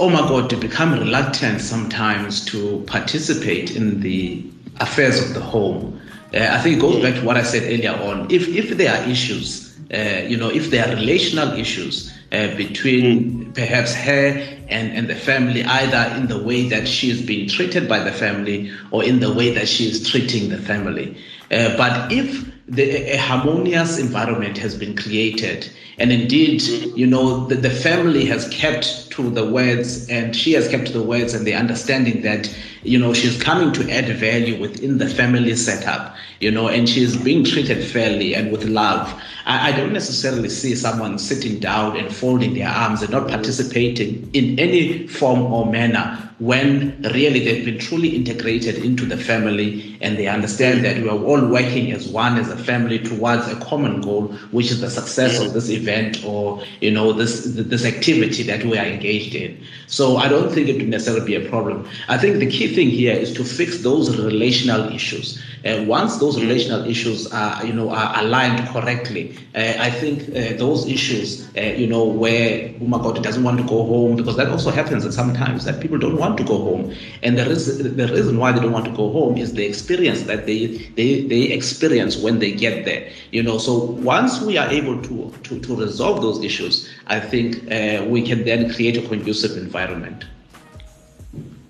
oh 0.00 0.08
my 0.08 0.20
God, 0.20 0.48
to 0.50 0.56
become 0.56 0.94
reluctant 0.94 1.60
sometimes 1.60 2.44
to 2.46 2.82
participate 2.86 3.76
in 3.76 4.00
the 4.00 4.42
affairs 4.80 5.20
of 5.20 5.34
the 5.34 5.40
home. 5.40 6.00
Uh, 6.32 6.48
I 6.50 6.58
think 6.58 6.78
it 6.78 6.80
goes 6.80 7.02
back 7.02 7.14
to 7.16 7.24
what 7.24 7.36
I 7.36 7.42
said 7.42 7.64
earlier 7.64 7.92
on. 7.92 8.30
If 8.30 8.48
if 8.48 8.76
there 8.78 8.96
are 8.96 9.08
issues, 9.08 9.78
uh, 9.92 10.24
you 10.26 10.36
know, 10.36 10.48
if 10.48 10.70
there 10.70 10.86
are 10.86 10.94
relational 10.94 11.52
issues 11.52 12.10
uh, 12.32 12.54
between 12.56 13.52
perhaps 13.52 13.94
her 13.94 14.28
and, 14.68 14.92
and 14.92 15.08
the 15.08 15.14
family, 15.14 15.64
either 15.64 16.16
in 16.16 16.28
the 16.28 16.42
way 16.42 16.68
that 16.68 16.88
she 16.88 17.10
is 17.10 17.20
being 17.20 17.48
treated 17.48 17.88
by 17.88 17.98
the 17.98 18.12
family 18.12 18.72
or 18.92 19.04
in 19.04 19.20
the 19.20 19.32
way 19.32 19.52
that 19.52 19.68
she 19.68 19.84
is 19.84 20.08
treating 20.08 20.48
the 20.48 20.58
family. 20.58 21.14
Uh, 21.50 21.76
but 21.76 22.10
if 22.10 22.48
the, 22.68 23.12
a 23.12 23.16
harmonious 23.16 23.98
environment 23.98 24.56
has 24.56 24.76
been 24.76 24.96
created 24.96 25.68
and 26.00 26.12
indeed, 26.12 26.62
you 26.96 27.06
know, 27.06 27.46
the, 27.46 27.56
the 27.56 27.68
family 27.68 28.24
has 28.24 28.48
kept 28.48 29.09
to 29.10 29.30
the 29.30 29.48
words 29.48 30.08
and 30.08 30.34
she 30.34 30.52
has 30.52 30.68
kept 30.68 30.92
the 30.92 31.02
words 31.02 31.34
and 31.34 31.46
the 31.46 31.54
understanding 31.54 32.22
that, 32.22 32.54
you 32.82 32.98
know, 32.98 33.12
she's 33.12 33.40
coming 33.42 33.72
to 33.72 33.90
add 33.90 34.08
value 34.16 34.60
within 34.60 34.98
the 34.98 35.08
family 35.08 35.54
setup, 35.54 36.14
you 36.40 36.50
know, 36.50 36.68
and 36.68 36.88
she's 36.88 37.16
being 37.16 37.44
treated 37.44 37.84
fairly 37.84 38.34
and 38.34 38.50
with 38.50 38.64
love. 38.64 39.12
I, 39.46 39.68
I 39.68 39.76
don't 39.76 39.92
necessarily 39.92 40.48
see 40.48 40.74
someone 40.74 41.18
sitting 41.18 41.58
down 41.58 41.96
and 41.96 42.14
folding 42.14 42.54
their 42.54 42.68
arms 42.68 43.02
and 43.02 43.10
not 43.10 43.28
participating 43.28 44.30
in 44.32 44.58
any 44.58 45.06
form 45.06 45.40
or 45.52 45.66
manner 45.66 46.30
when 46.40 46.98
really 47.12 47.44
they've 47.44 47.66
been 47.66 47.78
truly 47.78 48.16
integrated 48.16 48.76
into 48.76 49.04
the 49.04 49.16
family 49.16 49.98
and 50.00 50.16
they 50.16 50.26
understand 50.26 50.82
that 50.82 50.96
we 50.96 51.08
are 51.08 51.18
all 51.18 51.46
working 51.46 51.92
as 51.92 52.08
one 52.08 52.38
as 52.38 52.48
a 52.48 52.56
family 52.56 52.98
towards 52.98 53.46
a 53.48 53.56
common 53.56 54.00
goal 54.00 54.28
which 54.50 54.70
is 54.70 54.80
the 54.80 54.88
success 54.88 55.38
of 55.38 55.52
this 55.52 55.68
event 55.68 56.24
or 56.24 56.62
you 56.80 56.90
know 56.90 57.12
this 57.12 57.44
this 57.44 57.84
activity 57.84 58.42
that 58.42 58.64
we 58.64 58.78
are 58.78 58.86
engaged 59.00 59.34
in 59.34 59.64
so 59.86 60.16
i 60.16 60.28
don't 60.28 60.52
think 60.52 60.68
it 60.68 60.76
would 60.76 60.88
necessarily 60.88 61.24
be 61.26 61.34
a 61.34 61.48
problem 61.50 61.86
i 62.08 62.16
think 62.16 62.38
the 62.38 62.50
key 62.50 62.68
thing 62.74 62.88
here 62.88 63.14
is 63.14 63.32
to 63.32 63.44
fix 63.44 63.82
those 63.82 64.16
relational 64.18 64.88
issues 64.92 65.42
and 65.64 65.88
once 65.88 66.18
those 66.18 66.40
relational 66.40 66.84
issues 66.86 67.26
are 67.32 67.64
you 67.66 67.72
know 67.72 67.90
are 67.90 68.24
aligned 68.24 68.66
correctly 68.68 69.36
uh, 69.54 69.74
i 69.78 69.90
think 69.90 70.22
uh, 70.30 70.56
those 70.56 70.86
issues 70.88 71.48
uh, 71.56 71.60
you 71.60 71.86
know 71.86 72.04
where 72.04 72.72
oh 72.80 72.86
my 72.86 72.98
god 72.98 73.22
doesn't 73.22 73.42
want 73.44 73.58
to 73.58 73.64
go 73.64 73.84
home 73.84 74.16
because 74.16 74.36
that 74.36 74.48
also 74.48 74.70
happens 74.70 75.02
sometimes 75.14 75.64
that 75.64 75.80
people 75.80 75.98
don't 75.98 76.16
want 76.16 76.30
want 76.30 76.38
to 76.38 76.44
go 76.44 76.58
home. 76.58 76.94
And 77.22 77.38
the 77.38 77.44
reason, 77.48 77.96
the 77.96 78.06
reason 78.08 78.38
why 78.38 78.52
they 78.52 78.60
don't 78.60 78.72
want 78.72 78.84
to 78.86 78.92
go 78.92 79.10
home 79.10 79.36
is 79.36 79.52
the 79.54 79.64
experience 79.66 80.22
that 80.22 80.46
they, 80.46 80.66
they, 80.96 81.22
they 81.22 81.42
experience 81.42 82.16
when 82.16 82.38
they 82.38 82.52
get 82.52 82.84
there. 82.84 83.10
You 83.32 83.42
know, 83.42 83.58
so 83.58 83.72
once 84.14 84.40
we 84.40 84.56
are 84.56 84.68
able 84.70 85.00
to, 85.02 85.32
to, 85.44 85.60
to 85.60 85.76
resolve 85.76 86.22
those 86.22 86.42
issues, 86.44 86.88
I 87.08 87.20
think 87.20 87.56
uh, 87.70 88.04
we 88.08 88.22
can 88.22 88.44
then 88.44 88.72
create 88.72 88.89
a 88.96 89.06
conducive 89.06 89.56
environment. 89.56 90.24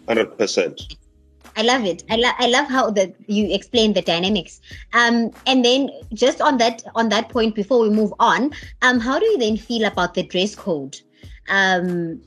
100%. 0.06 0.96
I 1.56 1.62
love 1.62 1.84
it. 1.84 2.04
I, 2.08 2.16
lo- 2.16 2.38
I 2.38 2.46
love 2.46 2.68
how 2.68 2.90
that 2.92 3.14
you 3.26 3.52
explain 3.52 3.92
the 3.92 4.02
dynamics. 4.02 4.60
Um, 4.92 5.30
and 5.46 5.64
then 5.64 5.90
just 6.14 6.40
on 6.40 6.58
that 6.58 6.82
on 6.94 7.08
that 7.08 7.28
point, 7.28 7.54
before 7.54 7.80
we 7.80 7.90
move 7.90 8.14
on, 8.20 8.52
um, 8.82 9.00
how 9.00 9.18
do 9.18 9.26
you 9.26 9.38
then 9.38 9.56
feel 9.56 9.84
about 9.84 10.14
the 10.14 10.22
dress 10.22 10.54
code? 10.54 10.96
Um, 11.48 12.20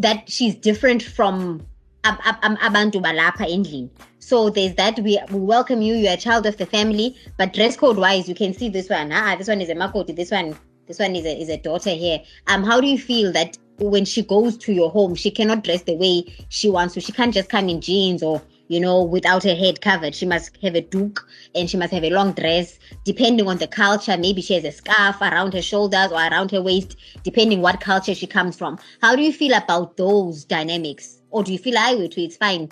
that 0.00 0.28
she's 0.30 0.54
different 0.54 1.02
from 1.02 1.66
abantu 2.04 3.02
balapha 3.02 3.44
endlini 3.46 3.90
so 4.18 4.48
there's 4.48 4.74
that 4.74 4.98
we, 5.00 5.20
we 5.30 5.38
welcome 5.38 5.82
you 5.82 5.94
you're 5.94 6.14
a 6.14 6.16
child 6.16 6.46
of 6.46 6.56
the 6.56 6.64
family 6.64 7.14
but 7.36 7.52
dress 7.52 7.76
code 7.76 7.98
wise 7.98 8.26
you 8.28 8.34
can 8.34 8.54
see 8.54 8.70
this 8.70 8.88
one 8.88 9.12
ah 9.12 9.36
this 9.36 9.48
one 9.48 9.60
is 9.60 9.68
a 9.68 9.74
makoti 9.74 10.16
this 10.16 10.30
one 10.30 10.56
this 10.86 10.98
one 10.98 11.14
is 11.14 11.26
a, 11.26 11.40
is 11.40 11.50
a 11.50 11.58
daughter 11.58 11.90
here 11.90 12.18
um 12.46 12.64
how 12.64 12.80
do 12.80 12.86
you 12.86 12.98
feel 12.98 13.30
that 13.30 13.58
when 13.80 14.04
she 14.04 14.22
goes 14.22 14.56
to 14.56 14.72
your 14.72 14.90
home 14.90 15.14
she 15.14 15.30
cannot 15.30 15.64
dress 15.64 15.82
the 15.82 15.94
way 15.94 16.24
she 16.48 16.68
wants 16.68 16.94
to 16.94 17.00
she 17.00 17.12
can't 17.12 17.34
just 17.34 17.48
come 17.48 17.68
in 17.68 17.80
jeans 17.80 18.22
or 18.22 18.42
you 18.70 18.78
know, 18.78 19.02
without 19.02 19.42
her 19.42 19.56
head 19.56 19.80
covered. 19.80 20.14
She 20.14 20.26
must 20.26 20.56
have 20.62 20.76
a 20.76 20.80
doek 20.80 21.18
and 21.56 21.68
she 21.68 21.76
must 21.76 21.92
have 21.92 22.04
a 22.04 22.10
long 22.10 22.34
dress. 22.34 22.78
Depending 23.04 23.48
on 23.48 23.58
the 23.58 23.66
culture, 23.66 24.16
maybe 24.16 24.40
she 24.40 24.54
has 24.54 24.64
a 24.64 24.70
scarf 24.70 25.20
around 25.20 25.54
her 25.54 25.60
shoulders 25.60 26.12
or 26.12 26.18
around 26.18 26.52
her 26.52 26.62
waist, 26.62 26.94
depending 27.24 27.62
what 27.62 27.80
culture 27.80 28.14
she 28.14 28.28
comes 28.28 28.56
from. 28.56 28.78
How 29.02 29.16
do 29.16 29.22
you 29.22 29.32
feel 29.32 29.54
about 29.54 29.96
those 29.96 30.44
dynamics? 30.44 31.20
Or 31.30 31.42
do 31.42 31.52
you 31.52 31.58
feel 31.58 31.76
I 31.76 31.96
would 31.96 32.16
it's 32.16 32.36
fine? 32.36 32.68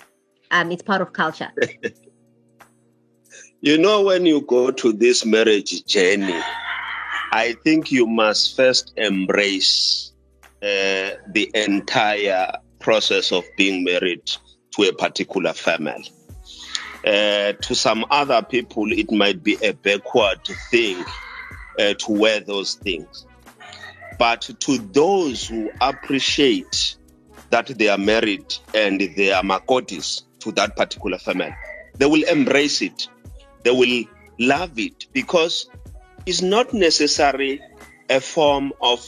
Um, 0.51 0.71
it's 0.71 0.81
part 0.81 1.01
of 1.01 1.11
culture. 1.11 1.51
you 3.61 3.77
know, 3.77 4.01
when 4.01 4.25
you 4.25 4.39
go 4.39 4.71
to 4.71 4.93
this 4.93 5.25
marriage 5.25 5.85
journey, 5.85 6.39
I 7.33 7.57
think 7.65 7.91
you 7.91 8.07
must 8.07 8.55
first 8.55 8.93
embrace 8.95 10.13
uh, 10.61 11.15
the 11.27 11.49
entire 11.53 12.51
process 12.79 13.31
of 13.31 13.45
being 13.57 13.83
married 13.83 14.29
to 14.71 14.83
a 14.83 14.93
particular 14.93 15.53
family. 15.53 16.11
Uh, 17.05 17.53
to 17.53 17.75
some 17.75 18.05
other 18.09 18.41
people, 18.41 18.91
it 18.91 19.09
might 19.11 19.41
be 19.41 19.57
a 19.63 19.71
backward 19.71 20.39
thing 20.69 21.03
uh, 21.79 21.93
to 21.93 22.11
wear 22.11 22.41
those 22.41 22.75
things. 22.75 23.25
But 24.17 24.41
to 24.59 24.77
those 24.77 25.47
who 25.47 25.71
appreciate 25.79 26.97
that 27.51 27.67
they 27.67 27.87
are 27.87 27.97
married 27.97 28.53
and 28.75 28.99
they 28.99 29.31
are 29.31 29.43
makotis 29.43 30.23
to 30.39 30.51
that 30.53 30.75
particular 30.75 31.17
family, 31.17 31.55
they 31.97 32.05
will 32.05 32.23
embrace 32.23 32.81
it. 32.81 33.07
They 33.63 33.71
will 33.71 34.03
love 34.37 34.77
it 34.77 35.07
because 35.13 35.69
it's 36.25 36.41
not 36.41 36.73
necessarily 36.73 37.61
a 38.09 38.19
form 38.19 38.73
of 38.81 38.99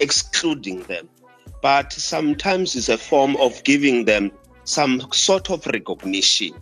excluding 0.00 0.82
them, 0.84 1.08
but 1.62 1.92
sometimes 1.92 2.76
it's 2.76 2.88
a 2.88 2.98
form 2.98 3.36
of 3.36 3.62
giving 3.64 4.04
them 4.04 4.30
some 4.64 5.00
sort 5.12 5.50
of 5.50 5.66
recognition. 5.66 6.54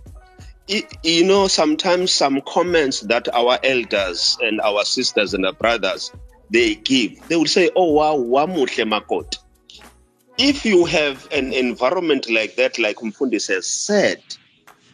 It, 0.68 0.92
you 1.04 1.24
know, 1.24 1.46
sometimes 1.46 2.10
some 2.12 2.40
comments 2.46 3.00
that 3.02 3.28
our 3.32 3.58
elders 3.62 4.36
and 4.40 4.60
our 4.60 4.84
sisters 4.84 5.34
and 5.34 5.46
our 5.46 5.52
brothers 5.52 6.12
they 6.50 6.76
give, 6.76 7.12
they 7.28 7.36
will 7.36 7.46
say, 7.46 7.70
Oh 7.76 7.92
wow, 7.92 8.16
wamuhle 8.16 8.88
makot. 8.88 9.36
If 10.38 10.64
you 10.64 10.84
have 10.84 11.26
an 11.32 11.52
environment 11.52 12.28
like 12.30 12.56
that, 12.56 12.78
like 12.78 12.96
Mfundi 12.96 13.46
has 13.48 13.66
said, 13.66 14.22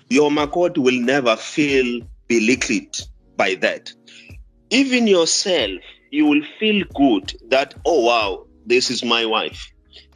your 0.09 0.31
makot 0.31 0.79
will 0.79 1.01
never 1.01 1.37
feel 1.37 2.01
belittled 2.29 2.97
by 3.37 3.55
that. 3.57 3.93
Even 4.71 5.07
yourself, 5.07 5.81
you 6.13 6.27
will 6.27 6.43
feel 6.61 6.85
good 6.95 7.35
that, 7.49 7.75
oh 7.85 8.05
wow, 8.05 8.47
this 8.67 8.91
is 8.91 9.03
my 9.03 9.27
wife. 9.27 9.73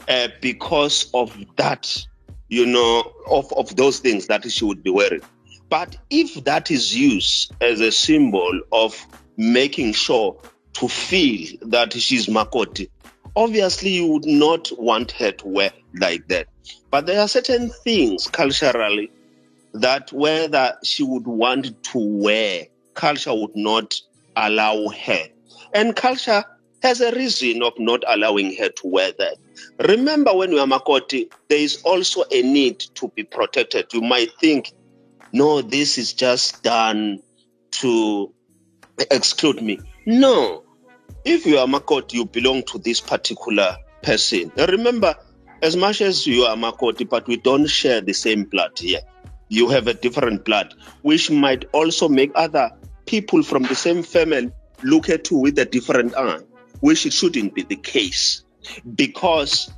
Uh, 0.09 0.29
because 0.41 1.11
of 1.15 1.37
that, 1.57 2.07
you 2.49 2.65
know, 2.65 3.13
of, 3.29 3.53
of 3.55 3.75
those 3.75 3.99
things 3.99 4.29
that 4.29 4.49
she 4.49 4.65
would 4.65 4.85
be 4.85 4.91
wearing. 4.91 5.23
But 5.69 5.97
if 6.11 6.45
that 6.45 6.71
is 6.71 6.97
used 6.97 7.53
as 7.61 7.81
a 7.81 7.91
symbol 7.91 8.61
of 8.71 9.05
making 9.37 9.95
sure 9.95 10.41
to 10.75 10.87
feel 10.87 11.57
that 11.63 11.95
she's 11.95 12.27
Makoti, 12.27 12.89
obviously 13.35 13.91
you 13.91 14.07
would 14.07 14.27
not 14.27 14.71
want 14.79 15.11
her 15.13 15.33
to 15.33 15.49
wear 15.49 15.73
like 15.99 16.29
that. 16.29 16.47
But 16.91 17.07
there 17.07 17.21
are 17.21 17.27
certain 17.27 17.71
things 17.71 18.29
culturally 18.29 19.11
that 19.73 20.13
whether 20.13 20.77
she 20.85 21.03
would 21.03 21.27
want 21.27 21.83
to 21.85 21.99
wear, 21.99 22.67
culture 22.95 23.35
would 23.35 23.57
not 23.57 23.95
allow 24.37 24.89
her. 24.89 25.29
And 25.75 25.95
culture 25.95 26.45
has 26.83 27.01
a 27.01 27.13
reason 27.13 27.63
of 27.63 27.73
not 27.79 28.05
allowing 28.07 28.55
her 28.57 28.69
to 28.69 28.87
wear 28.87 29.13
that. 29.19 29.37
Remember, 29.89 30.35
when 30.35 30.53
you 30.53 30.59
are 30.59 30.67
Makoti, 30.67 31.31
there 31.49 31.59
is 31.59 31.83
also 31.83 32.25
a 32.31 32.43
need 32.43 32.81
to 32.95 33.09
be 33.09 33.25
protected. 33.25 33.93
You 33.93 34.03
might 34.03 34.33
think, 34.41 34.73
no, 35.33 35.63
this 35.63 35.99
is 35.99 36.13
just 36.13 36.63
done 36.63 37.21
to 37.73 38.33
exclude 39.11 39.63
me. 39.63 39.81
No. 40.05 40.65
If 41.25 41.47
you 41.47 41.59
are 41.59 41.67
Makoti, 41.67 42.15
you 42.15 42.25
belong 42.27 42.63
to 42.65 42.79
this 42.79 43.01
particular 43.01 43.77
person. 44.03 44.53
Now 44.57 44.67
remember, 44.67 45.15
as 45.63 45.77
much 45.77 46.01
as 46.01 46.27
you 46.27 46.45
are 46.45 46.57
Makoti, 46.57 47.09
but 47.09 47.27
we 47.27 47.37
don't 47.37 47.67
share 47.67 48.01
the 48.01 48.13
same 48.13 48.45
blood 48.45 48.79
here. 48.79 49.01
You 49.49 49.69
have 49.71 49.87
a 49.87 49.95
different 49.95 50.45
blood, 50.45 50.75
which 51.03 51.31
might 51.31 51.65
also 51.73 52.09
make 52.09 52.33
other 52.35 52.71
people 53.07 53.43
from 53.43 53.63
the 53.65 53.75
same 53.75 54.03
family 54.03 54.53
look 54.83 55.09
at 55.09 55.31
you 55.31 55.39
with 55.39 55.59
a 55.59 55.65
different 55.65 56.17
eye, 56.17 56.41
which 56.81 57.13
shouldn't 57.13 57.55
be 57.55 57.63
the 57.63 57.77
case. 57.77 58.45
Because 58.95 59.71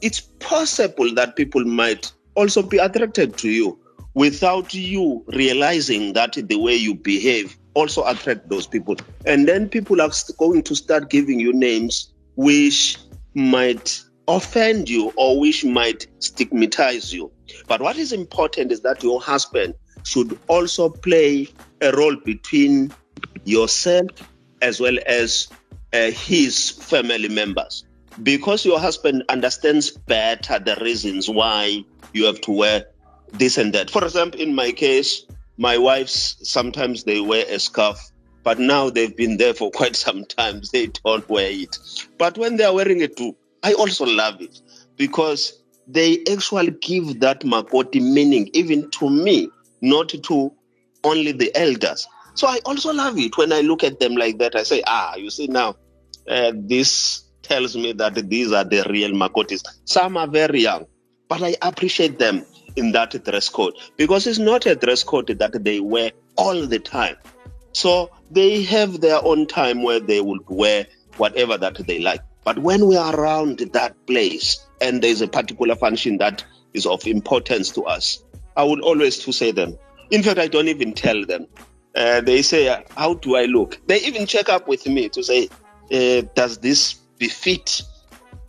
it's 0.00 0.20
possible 0.20 1.14
that 1.14 1.36
people 1.36 1.64
might 1.64 2.12
also 2.34 2.62
be 2.62 2.78
attracted 2.78 3.36
to 3.38 3.50
you 3.50 3.78
without 4.14 4.72
you 4.74 5.24
realizing 5.28 6.12
that 6.14 6.32
the 6.32 6.56
way 6.56 6.74
you 6.74 6.94
behave 6.94 7.56
also 7.74 8.04
attract 8.06 8.48
those 8.48 8.66
people. 8.66 8.96
And 9.26 9.46
then 9.46 9.68
people 9.68 10.00
are 10.00 10.10
going 10.38 10.62
to 10.64 10.74
start 10.74 11.10
giving 11.10 11.38
you 11.38 11.52
names 11.52 12.12
which 12.36 12.98
might 13.34 14.02
offend 14.26 14.88
you 14.88 15.12
or 15.16 15.38
which 15.40 15.64
might 15.64 16.06
stigmatize 16.18 17.12
you. 17.12 17.30
But 17.66 17.80
what 17.80 17.96
is 17.96 18.12
important 18.12 18.72
is 18.72 18.80
that 18.82 19.02
your 19.02 19.20
husband 19.20 19.74
should 20.04 20.38
also 20.48 20.88
play 20.88 21.48
a 21.80 21.92
role 21.92 22.16
between 22.24 22.92
yourself 23.48 24.10
as 24.62 24.80
well 24.80 24.96
as 25.06 25.48
uh, 25.92 26.10
his 26.10 26.70
family 26.70 27.28
members. 27.28 27.84
Because 28.22 28.64
your 28.64 28.78
husband 28.80 29.24
understands 29.28 29.90
better 29.90 30.58
the 30.58 30.76
reasons 30.82 31.28
why 31.28 31.84
you 32.12 32.24
have 32.26 32.40
to 32.42 32.50
wear 32.50 32.84
this 33.32 33.58
and 33.58 33.72
that. 33.72 33.90
For 33.90 34.04
example, 34.04 34.40
in 34.40 34.54
my 34.54 34.72
case, 34.72 35.24
my 35.56 35.78
wife's 35.78 36.36
sometimes 36.42 37.04
they 37.04 37.20
wear 37.20 37.44
a 37.48 37.58
scarf, 37.58 37.98
but 38.42 38.58
now 38.58 38.90
they've 38.90 39.16
been 39.16 39.36
there 39.36 39.54
for 39.54 39.70
quite 39.80 39.96
some 39.96 40.24
time. 40.24 40.62
They 40.72 40.88
don't 41.04 41.28
wear 41.28 41.50
it. 41.50 41.78
But 42.18 42.36
when 42.38 42.56
they 42.56 42.64
are 42.64 42.74
wearing 42.74 43.00
it 43.00 43.16
too, 43.16 43.36
I 43.62 43.72
also 43.74 44.04
love 44.04 44.40
it 44.40 44.60
because 44.96 45.62
they 45.86 46.18
actually 46.30 46.72
give 46.82 47.20
that 47.20 47.40
Makoti 47.40 48.00
meaning 48.00 48.50
even 48.52 48.90
to 48.92 49.08
me, 49.08 49.48
not 49.80 50.08
to 50.08 50.52
only 51.04 51.32
the 51.32 51.54
elders. 51.56 52.06
So 52.38 52.46
I 52.46 52.60
also 52.64 52.92
love 52.92 53.18
it 53.18 53.36
when 53.36 53.52
I 53.52 53.62
look 53.62 53.82
at 53.82 53.98
them 53.98 54.14
like 54.14 54.38
that. 54.38 54.54
I 54.54 54.62
say, 54.62 54.80
ah, 54.86 55.16
you 55.16 55.28
see 55.28 55.48
now, 55.48 55.74
uh, 56.28 56.52
this 56.54 57.24
tells 57.42 57.76
me 57.76 57.92
that 57.94 58.14
these 58.30 58.52
are 58.52 58.62
the 58.62 58.86
real 58.88 59.10
Makotis. 59.10 59.64
Some 59.86 60.16
are 60.16 60.28
very 60.28 60.60
young, 60.60 60.86
but 61.28 61.42
I 61.42 61.56
appreciate 61.60 62.20
them 62.20 62.46
in 62.76 62.92
that 62.92 63.24
dress 63.24 63.48
code 63.48 63.74
because 63.96 64.28
it's 64.28 64.38
not 64.38 64.66
a 64.66 64.76
dress 64.76 65.02
code 65.02 65.26
that 65.26 65.64
they 65.64 65.80
wear 65.80 66.12
all 66.36 66.64
the 66.64 66.78
time. 66.78 67.16
So 67.72 68.08
they 68.30 68.62
have 68.62 69.00
their 69.00 69.20
own 69.24 69.48
time 69.48 69.82
where 69.82 69.98
they 69.98 70.20
will 70.20 70.38
wear 70.46 70.86
whatever 71.16 71.58
that 71.58 71.84
they 71.88 71.98
like. 71.98 72.20
But 72.44 72.60
when 72.60 72.86
we 72.86 72.96
are 72.96 73.18
around 73.18 73.58
that 73.72 73.96
place 74.06 74.64
and 74.80 75.02
there's 75.02 75.22
a 75.22 75.26
particular 75.26 75.74
function 75.74 76.18
that 76.18 76.44
is 76.72 76.86
of 76.86 77.04
importance 77.04 77.70
to 77.70 77.82
us, 77.82 78.22
I 78.56 78.62
would 78.62 78.80
always 78.80 79.18
to 79.24 79.32
say 79.32 79.50
them. 79.50 79.76
In 80.12 80.22
fact, 80.22 80.38
I 80.38 80.46
don't 80.46 80.68
even 80.68 80.94
tell 80.94 81.26
them. 81.26 81.48
Uh, 81.94 82.20
they 82.20 82.42
say, 82.42 82.84
"How 82.96 83.14
do 83.14 83.36
I 83.36 83.44
look?" 83.44 83.80
They 83.86 84.00
even 84.02 84.26
check 84.26 84.48
up 84.48 84.68
with 84.68 84.86
me 84.86 85.08
to 85.10 85.22
say, 85.22 85.48
uh, 85.92 86.22
"Does 86.34 86.58
this 86.58 86.94
befit 87.18 87.82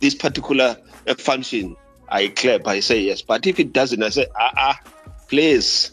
this 0.00 0.14
particular 0.14 0.76
uh, 1.06 1.14
function?" 1.14 1.76
I 2.10 2.28
clap, 2.28 2.66
I 2.66 2.80
say 2.80 3.00
yes. 3.00 3.22
But 3.22 3.46
if 3.46 3.60
it 3.60 3.72
doesn't, 3.72 4.02
I 4.02 4.08
say, 4.08 4.26
ah, 4.38 4.52
ah, 4.56 4.80
please. 5.28 5.92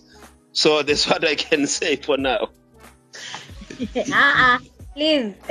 So 0.51 0.81
that's 0.83 1.07
what 1.07 1.25
I 1.25 1.35
can 1.35 1.67
say 1.67 1.95
for 1.97 2.17
now. 2.17 2.49
ah, 4.11 4.13
ah, 4.13 4.59
please. 4.95 5.35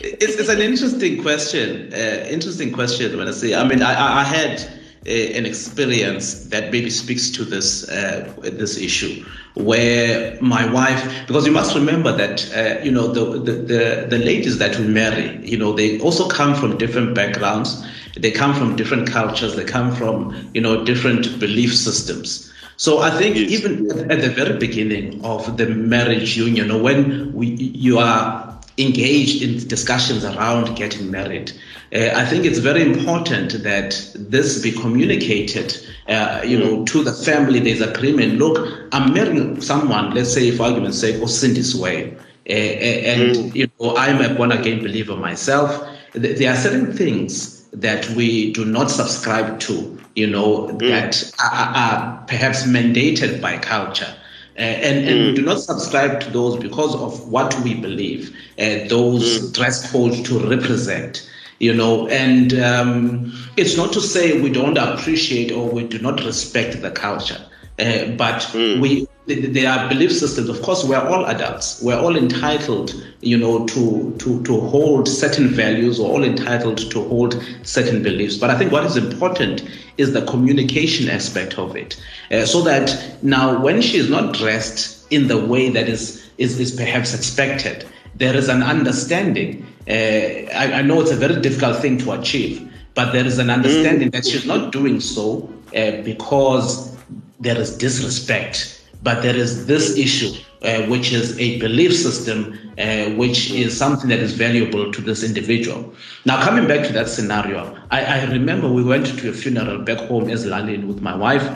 it's, 0.00 0.34
it's 0.36 0.48
an 0.48 0.60
interesting 0.60 1.22
question. 1.22 1.92
Uh, 1.92 2.26
interesting 2.28 2.72
question 2.72 3.16
when 3.16 3.28
I 3.28 3.32
say, 3.32 3.54
I 3.54 3.64
mean, 3.64 3.82
I, 3.82 4.20
I 4.20 4.24
had 4.24 4.70
an 5.06 5.46
experience 5.46 6.44
that 6.46 6.72
maybe 6.72 6.90
speaks 6.90 7.30
to 7.30 7.44
this 7.44 7.88
uh, 7.88 8.32
this 8.42 8.76
issue 8.76 9.24
where 9.54 10.38
my 10.40 10.70
wife 10.72 11.26
because 11.26 11.46
you 11.46 11.52
must 11.52 11.74
remember 11.74 12.12
that 12.12 12.48
uh, 12.54 12.82
you 12.84 12.90
know 12.90 13.08
the, 13.08 13.38
the, 13.40 13.52
the 13.52 14.06
the 14.08 14.18
ladies 14.18 14.58
that 14.58 14.78
we 14.78 14.86
marry 14.86 15.44
you 15.44 15.56
know 15.56 15.72
they 15.72 15.98
also 16.00 16.28
come 16.28 16.54
from 16.54 16.76
different 16.78 17.14
backgrounds. 17.14 17.84
They 18.16 18.32
come 18.32 18.52
from 18.54 18.74
different 18.74 19.08
cultures. 19.08 19.54
They 19.54 19.64
come 19.64 19.94
from 19.94 20.50
you 20.54 20.60
know 20.60 20.84
different 20.84 21.38
belief 21.38 21.74
systems. 21.74 22.52
So 22.76 23.00
I 23.00 23.10
think 23.10 23.36
even 23.36 23.90
at 24.10 24.20
the 24.20 24.28
very 24.28 24.56
beginning 24.56 25.24
of 25.24 25.56
the 25.56 25.66
marriage 25.66 26.36
union, 26.36 26.80
when 26.80 27.32
we, 27.32 27.48
you 27.48 27.98
are 27.98 28.57
engaged 28.78 29.42
in 29.42 29.66
discussions 29.68 30.24
around 30.24 30.76
getting 30.76 31.10
married, 31.10 31.52
uh, 31.94 32.10
I 32.14 32.26
think 32.26 32.44
it's 32.44 32.58
very 32.58 32.82
important 32.82 33.62
that 33.62 34.10
this 34.14 34.62
be 34.62 34.72
communicated, 34.72 35.76
uh, 36.08 36.42
you 36.44 36.58
know, 36.58 36.84
to 36.84 37.02
the 37.02 37.12
family. 37.12 37.60
There's 37.60 37.80
agreement. 37.80 38.38
Look, 38.38 38.88
I'm 38.92 39.14
marrying 39.14 39.60
someone. 39.60 40.14
Let's 40.14 40.32
say, 40.32 40.50
for 40.50 40.64
argument's 40.64 40.98
sake, 40.98 41.16
Sindiswa, 41.16 42.14
uh, 42.14 42.52
uh, 42.52 42.54
and 42.54 43.36
mm. 43.36 43.54
you 43.54 43.68
know, 43.80 43.96
I'm 43.96 44.20
a 44.20 44.34
born 44.34 44.52
again 44.52 44.80
believer 44.80 45.16
myself. 45.16 45.86
There 46.12 46.52
are 46.52 46.56
certain 46.56 46.92
things 46.92 47.64
that 47.72 48.08
we 48.10 48.52
do 48.52 48.64
not 48.64 48.90
subscribe 48.90 49.58
to, 49.60 49.98
you 50.14 50.26
know, 50.26 50.68
mm. 50.68 50.78
that 50.80 51.32
are, 51.42 51.76
are, 51.76 52.24
perhaps 52.26 52.64
mandated 52.64 53.40
by 53.40 53.56
culture. 53.58 54.14
Uh, 54.58 54.62
and, 54.62 55.06
and 55.06 55.20
mm. 55.20 55.26
we 55.26 55.34
do 55.34 55.42
not 55.42 55.60
subscribe 55.60 56.20
to 56.20 56.30
those 56.30 56.58
because 56.58 56.94
of 56.96 57.28
what 57.28 57.58
we 57.60 57.74
believe 57.74 58.34
uh, 58.58 58.88
those 58.88 59.38
mm. 59.38 59.54
dress 59.54 59.90
codes 59.92 60.20
to 60.22 60.38
represent 60.48 61.30
you 61.60 61.72
know 61.72 62.08
and 62.08 62.54
um, 62.54 63.32
it's 63.56 63.76
not 63.76 63.92
to 63.92 64.00
say 64.00 64.40
we 64.42 64.50
don't 64.50 64.76
appreciate 64.76 65.52
or 65.52 65.68
we 65.68 65.84
do 65.84 65.98
not 66.00 66.24
respect 66.24 66.82
the 66.82 66.90
culture 66.90 67.40
uh, 67.78 68.06
but 68.16 68.42
mm. 68.52 68.80
we 68.80 69.06
there 69.28 69.70
are 69.70 69.88
belief 69.88 70.12
systems. 70.12 70.48
Of 70.48 70.62
course 70.62 70.84
we're 70.84 70.96
all 70.96 71.26
adults. 71.26 71.82
We're 71.82 71.98
all 71.98 72.16
entitled 72.16 72.94
you 73.20 73.36
know 73.36 73.66
to 73.66 74.14
to 74.18 74.42
to 74.42 74.60
hold 74.60 75.08
certain 75.08 75.48
values. 75.48 76.00
Or 76.00 76.10
all 76.10 76.24
entitled 76.24 76.90
to 76.90 77.08
hold 77.08 77.42
certain 77.62 78.02
beliefs. 78.02 78.36
But 78.36 78.50
i 78.50 78.58
think 78.58 78.72
what 78.72 78.84
is 78.84 78.96
important 78.96 79.68
is 79.98 80.12
the 80.12 80.24
communication 80.26 81.08
aspect 81.08 81.58
of 81.58 81.76
it. 81.76 82.00
Uh, 82.30 82.46
so 82.46 82.62
that 82.62 83.22
now 83.22 83.60
when 83.60 83.82
she 83.82 83.98
is 83.98 84.08
not 84.08 84.34
dressed 84.34 85.06
in 85.12 85.28
the 85.28 85.38
way 85.38 85.68
that 85.70 85.88
is 85.88 86.30
is, 86.38 86.58
is 86.60 86.70
perhaps 86.70 87.14
expected 87.14 87.84
there 88.18 88.36
is 88.36 88.48
an 88.48 88.62
understanding. 88.62 89.64
Uh, 89.88 89.92
I, 89.92 90.72
I, 90.74 90.82
know 90.82 91.00
it's 91.00 91.10
a 91.10 91.16
very 91.16 91.40
difficult 91.40 91.78
thing 91.78 91.98
to 91.98 92.12
achieve, 92.12 92.70
but 92.94 93.12
there 93.12 93.24
is 93.24 93.38
an 93.38 93.48
understanding 93.48 94.08
mm. 94.08 94.12
that 94.12 94.26
she's 94.26 94.44
not 94.44 94.72
doing 94.72 95.00
so 95.00 95.48
uh, 95.74 96.02
because 96.02 96.94
there 97.40 97.56
is 97.58 97.76
disrespect, 97.78 98.77
but 99.02 99.22
there 99.22 99.36
is 99.36 99.66
this 99.66 99.96
issue, 99.96 100.32
uh, 100.62 100.82
which 100.82 101.12
is 101.12 101.38
a 101.38 101.58
belief 101.60 101.94
system, 101.94 102.58
uh, 102.78 103.10
which 103.10 103.50
is 103.50 103.76
something 103.76 104.08
that 104.10 104.18
is 104.18 104.32
valuable 104.32 104.92
to 104.92 105.00
this 105.00 105.22
individual. 105.22 105.92
Now, 106.24 106.42
coming 106.42 106.66
back 106.66 106.86
to 106.86 106.92
that 106.94 107.08
scenario, 107.08 107.76
I, 107.90 108.04
I 108.04 108.24
remember 108.24 108.68
we 108.68 108.82
went 108.82 109.06
to 109.06 109.30
a 109.30 109.32
funeral 109.32 109.78
back 109.78 109.98
home 110.08 110.28
as 110.28 110.44
Lalin 110.44 110.86
with 110.86 111.00
my 111.00 111.16
wife. 111.16 111.46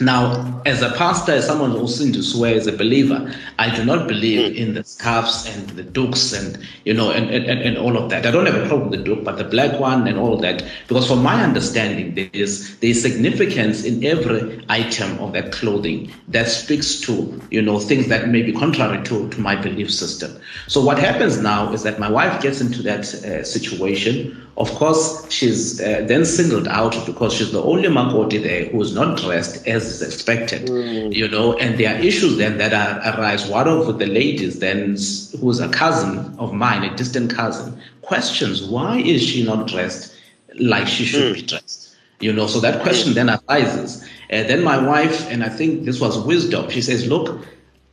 Now, 0.00 0.60
as 0.64 0.80
a 0.82 0.90
pastor, 0.90 1.32
as 1.32 1.46
someone 1.46 1.72
who 1.72 1.88
seems 1.88 2.16
to 2.16 2.22
swear 2.22 2.54
as 2.54 2.66
a 2.68 2.72
believer, 2.72 3.32
I 3.58 3.74
do 3.74 3.84
not 3.84 4.06
believe 4.06 4.52
Mm. 4.52 4.56
in 4.56 4.74
the 4.74 4.84
scarves 4.84 5.48
and 5.52 5.70
the 5.70 5.82
doeks 5.82 6.32
and 6.32 6.58
you 6.84 6.94
know 6.94 7.10
and, 7.10 7.30
and, 7.30 7.46
and 7.48 7.76
all 7.76 7.96
of 7.96 8.08
that. 8.10 8.24
I 8.26 8.30
don't 8.30 8.46
have 8.46 8.54
a 8.54 8.66
problem 8.68 8.90
with 8.90 9.04
the 9.04 9.10
doek, 9.10 9.24
but 9.24 9.38
the 9.38 9.44
black 9.44 9.80
one 9.80 10.06
and 10.06 10.16
all 10.18 10.36
that, 10.38 10.62
because 10.86 11.06
from 11.08 11.22
my 11.22 11.42
understanding, 11.42 12.14
there 12.14 12.30
is 12.32 12.76
there 12.78 12.90
is 12.90 13.02
significance 13.02 13.84
in 13.84 14.04
every 14.04 14.64
item 14.68 15.18
of 15.18 15.32
that 15.32 15.50
clothing 15.52 16.12
that 16.28 16.48
speaks 16.48 17.00
to 17.00 17.40
you 17.50 17.62
know 17.62 17.78
things 17.80 18.06
that 18.08 18.28
may 18.28 18.42
be 18.42 18.52
contrary 18.52 19.02
to, 19.04 19.28
to 19.30 19.40
my 19.40 19.56
belief 19.56 19.90
system. 19.92 20.30
So 20.68 20.80
what 20.80 20.98
happens 20.98 21.38
now 21.40 21.72
is 21.72 21.82
that 21.82 21.98
my 21.98 22.10
wife 22.10 22.40
gets 22.42 22.60
into 22.60 22.82
that 22.82 23.02
uh, 23.14 23.42
situation. 23.44 24.44
Of 24.58 24.74
course, 24.74 25.30
she's 25.30 25.80
uh, 25.80 26.04
then 26.08 26.24
singled 26.24 26.66
out 26.66 26.96
because 27.06 27.32
she's 27.32 27.52
the 27.52 27.62
only 27.62 27.88
Makoti 27.88 28.42
there 28.42 28.64
who 28.64 28.82
is 28.82 28.92
not 28.92 29.16
dressed 29.16 29.64
as 29.68 29.86
is 29.86 30.02
expected, 30.02 30.68
you 31.14 31.28
know, 31.28 31.56
and 31.58 31.78
there 31.78 31.94
are 31.94 31.98
issues 32.00 32.38
then 32.38 32.58
that 32.58 32.72
are, 32.74 33.14
arise. 33.14 33.46
One 33.46 33.68
of 33.68 33.98
the 34.00 34.06
ladies 34.06 34.58
then, 34.58 34.96
who's 35.40 35.60
a 35.60 35.68
cousin 35.68 36.36
of 36.40 36.52
mine, 36.52 36.82
a 36.82 36.96
distant 36.96 37.32
cousin, 37.32 37.80
questions 38.02 38.64
why 38.64 38.98
is 38.98 39.22
she 39.22 39.44
not 39.44 39.68
dressed 39.68 40.12
like 40.58 40.88
she 40.88 41.04
should 41.04 41.34
be 41.34 41.42
dressed? 41.42 41.94
You 42.18 42.32
know, 42.32 42.48
so 42.48 42.58
that 42.58 42.82
question 42.82 43.14
then 43.14 43.30
arises. 43.30 44.04
And 44.28 44.50
then 44.50 44.64
my 44.64 44.76
wife, 44.84 45.30
and 45.30 45.44
I 45.44 45.50
think 45.50 45.84
this 45.84 46.00
was 46.00 46.18
wisdom, 46.26 46.68
she 46.68 46.82
says, 46.82 47.06
look, 47.06 47.46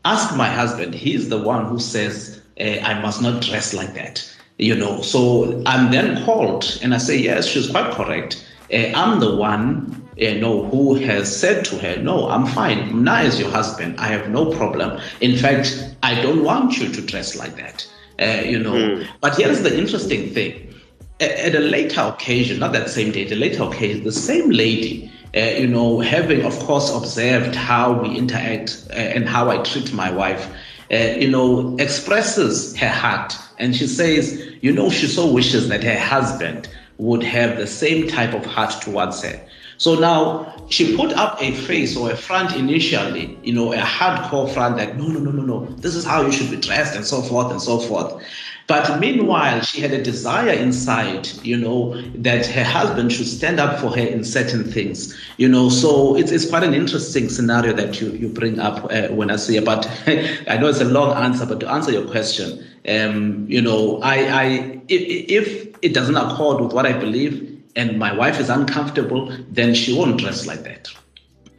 ask 0.03 0.35
my 0.35 0.49
husband. 0.49 0.95
He's 0.95 1.29
the 1.29 1.37
one 1.37 1.67
who 1.67 1.79
says, 1.79 2.41
eh, 2.57 2.81
I 2.83 2.99
must 3.01 3.21
not 3.21 3.43
dress 3.43 3.71
like 3.75 3.93
that. 3.93 4.34
You 4.57 4.75
know, 4.75 5.01
so 5.01 5.61
I'm 5.65 5.91
then 5.91 6.23
called 6.23 6.79
and 6.81 6.93
I 6.93 6.97
say, 6.97 7.17
yes, 7.17 7.45
she's 7.45 7.69
quite 7.69 7.91
correct. 7.93 8.45
Eh, 8.69 8.93
I'm 8.95 9.19
the 9.19 9.35
one, 9.35 10.01
you 10.15 10.39
know, 10.39 10.63
who 10.65 10.95
has 10.95 11.35
said 11.35 11.65
to 11.65 11.77
her, 11.79 12.01
no, 12.01 12.29
I'm 12.29 12.45
fine. 12.45 12.89
Mna 12.93 13.25
is 13.25 13.39
your 13.39 13.49
husband. 13.49 13.99
I 13.99 14.07
have 14.07 14.29
no 14.29 14.51
problem. 14.55 14.99
In 15.19 15.35
fact, 15.35 15.95
I 16.03 16.21
don't 16.21 16.43
want 16.43 16.77
you 16.77 16.87
to 16.89 17.01
dress 17.01 17.35
like 17.35 17.57
that. 17.57 17.85
Uh, 18.17 18.43
you 18.45 18.57
know, 18.57 19.05
but 19.19 19.35
here's 19.35 19.61
the 19.61 19.77
interesting 19.77 20.33
thing. 20.33 20.73
At 21.19 21.53
a 21.53 21.59
later 21.59 22.01
occasion, 22.01 22.59
not 22.59 22.71
that 22.73 22.89
same 22.89 23.11
day, 23.11 23.29
a 23.29 23.35
later 23.35 23.63
occasion, 23.63 24.03
the 24.05 24.11
same 24.11 24.49
lady, 24.51 25.11
uh, 25.35 25.39
you 25.41 25.67
know, 25.67 25.99
having 25.99 26.45
of 26.45 26.57
course 26.59 26.93
observed 26.93 27.55
how 27.55 27.91
we 28.01 28.17
interact 28.17 28.87
uh, 28.91 28.93
and 28.93 29.27
how 29.27 29.49
I 29.49 29.57
treat 29.63 29.93
my 29.93 30.11
wife, 30.11 30.49
uh, 30.91 30.95
you 30.95 31.29
know, 31.29 31.75
expresses 31.77 32.75
her 32.77 32.89
heart 32.89 33.35
and 33.59 33.75
she 33.75 33.87
says, 33.87 34.41
you 34.61 34.71
know, 34.71 34.89
she 34.89 35.07
so 35.07 35.31
wishes 35.31 35.69
that 35.69 35.83
her 35.83 35.97
husband 35.99 36.69
would 36.97 37.23
have 37.23 37.57
the 37.57 37.67
same 37.67 38.07
type 38.07 38.33
of 38.33 38.45
heart 38.45 38.81
towards 38.81 39.21
her. 39.23 39.41
So 39.77 39.95
now 39.95 40.65
she 40.69 40.95
put 40.95 41.11
up 41.13 41.41
a 41.41 41.51
face 41.51 41.97
or 41.97 42.09
a 42.11 42.15
front 42.15 42.55
initially, 42.55 43.37
you 43.43 43.53
know, 43.53 43.73
a 43.73 43.77
hardcore 43.77 44.51
front 44.53 44.77
that 44.77 44.97
no, 44.97 45.07
no, 45.07 45.19
no, 45.19 45.31
no, 45.31 45.43
no, 45.43 45.65
this 45.75 45.95
is 45.95 46.05
how 46.05 46.21
you 46.21 46.31
should 46.31 46.49
be 46.49 46.57
dressed 46.57 46.95
and 46.95 47.05
so 47.05 47.21
forth 47.21 47.51
and 47.51 47.61
so 47.61 47.79
forth. 47.79 48.23
But 48.67 48.99
meanwhile, 48.99 49.61
she 49.61 49.79
had 49.81 49.91
a 49.91 50.01
desire 50.01 50.53
inside, 50.53 51.27
you 51.43 51.55
know, 51.55 52.01
that 52.15 52.47
her 52.47 52.63
husband 52.63 53.11
should 53.11 53.27
stand 53.27 53.59
up 53.59 53.79
for 53.79 53.91
her 53.91 54.01
in 54.01 54.23
certain 54.23 54.63
things, 54.63 55.15
you 55.37 55.47
know. 55.47 55.69
So 55.69 56.15
it's, 56.15 56.31
it's 56.31 56.49
quite 56.49 56.63
an 56.63 56.73
interesting 56.73 57.29
scenario 57.29 57.73
that 57.73 58.01
you, 58.01 58.09
you 58.11 58.27
bring 58.27 58.59
up 58.59 58.85
uh, 58.91 59.09
when 59.09 59.29
I 59.29 59.35
say, 59.35 59.59
but 59.59 59.85
I 60.07 60.57
know 60.57 60.67
it's 60.67 60.81
a 60.81 60.85
long 60.85 61.15
answer, 61.15 61.45
but 61.45 61.59
to 61.59 61.69
answer 61.69 61.91
your 61.91 62.09
question, 62.09 62.65
um, 62.87 63.45
you 63.47 63.61
know, 63.61 63.99
I, 64.01 64.15
I 64.15 64.45
if, 64.87 65.45
if 65.45 65.75
it 65.81 65.93
doesn't 65.93 66.15
accord 66.15 66.61
with 66.61 66.73
what 66.73 66.85
I 66.85 66.93
believe 66.93 67.63
and 67.75 67.99
my 67.99 68.13
wife 68.13 68.39
is 68.39 68.49
uncomfortable, 68.49 69.35
then 69.49 69.73
she 69.73 69.97
won't 69.97 70.19
dress 70.19 70.47
like 70.47 70.63
that. 70.63 70.89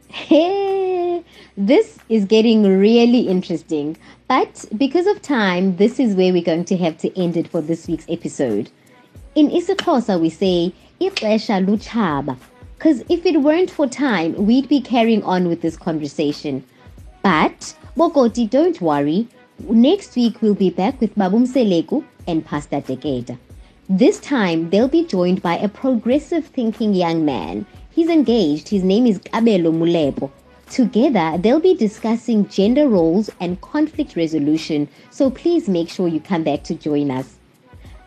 Hey, 0.09 1.23
this 1.57 1.99
is 2.09 2.25
getting 2.25 2.63
really 2.63 3.27
interesting. 3.27 3.97
But 4.27 4.65
because 4.77 5.05
of 5.07 5.21
time, 5.21 5.75
this 5.77 5.99
is 5.99 6.15
where 6.15 6.33
we're 6.33 6.43
going 6.43 6.65
to 6.65 6.77
have 6.77 6.97
to 6.99 7.19
end 7.19 7.37
it 7.37 7.47
for 7.47 7.61
this 7.61 7.87
week's 7.87 8.05
episode. 8.09 8.69
In 9.35 9.49
isiXhosa, 9.49 10.19
we 10.19 10.29
say, 10.29 10.73
"Ixesha 10.99 11.65
luchaba," 11.65 12.37
because 12.77 13.03
if 13.09 13.25
it 13.25 13.41
weren't 13.41 13.69
for 13.69 13.87
time, 13.87 14.33
we'd 14.45 14.67
be 14.67 14.81
carrying 14.81 15.23
on 15.23 15.47
with 15.47 15.61
this 15.61 15.77
conversation. 15.77 16.63
But, 17.21 17.75
Bokoti, 17.95 18.49
don't 18.49 18.81
worry. 18.81 19.27
Next 19.59 20.15
week, 20.15 20.41
we'll 20.41 20.53
be 20.53 20.69
back 20.69 21.01
with 21.01 21.15
Babum 21.15 21.47
Seleku 21.47 22.05
and 22.27 22.45
Pastor 22.45 22.79
Dekeda. 22.79 23.39
This 23.89 24.19
time, 24.19 24.69
they'll 24.69 24.87
be 24.87 25.03
joined 25.03 25.41
by 25.41 25.57
a 25.57 25.67
progressive 25.67 26.45
thinking 26.45 26.93
young 26.93 27.25
man. 27.25 27.65
He's 27.89 28.07
engaged. 28.07 28.69
His 28.69 28.83
name 28.83 29.07
is 29.07 29.17
Kabelo 29.17 29.73
Mulepo. 29.73 30.29
Together, 30.69 31.39
they'll 31.39 31.59
be 31.59 31.73
discussing 31.73 32.47
gender 32.49 32.87
roles 32.87 33.31
and 33.39 33.59
conflict 33.61 34.15
resolution, 34.15 34.87
so 35.09 35.31
please 35.31 35.67
make 35.67 35.89
sure 35.89 36.07
you 36.07 36.19
come 36.19 36.43
back 36.43 36.63
to 36.65 36.75
join 36.75 37.09
us. 37.09 37.37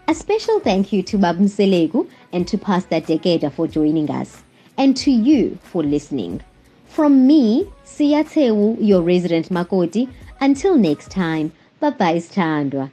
A 0.07 0.15
special 0.15 0.61
thank 0.61 0.93
you 0.93 1.03
to 1.03 1.19
Babum 1.19 1.49
Selegu 1.49 2.09
and 2.33 2.47
to 2.47 2.59
Pastor 2.59 3.01
Dekeda 3.01 3.51
for 3.53 3.67
joining 3.67 4.09
us, 4.09 4.43
and 4.79 4.97
to 4.99 5.11
you 5.11 5.59
for 5.65 5.83
listening. 5.83 6.43
From 6.87 7.27
me, 7.27 7.67
Siya 7.87 8.25
Tewu, 8.25 8.77
your 8.81 9.03
resident 9.03 9.49
Makoti, 9.49 10.09
until 10.41 10.77
next 10.77 11.11
time, 11.11 11.53
bye 11.81 11.91
bye, 11.91 12.17
Standwa. 12.17 12.91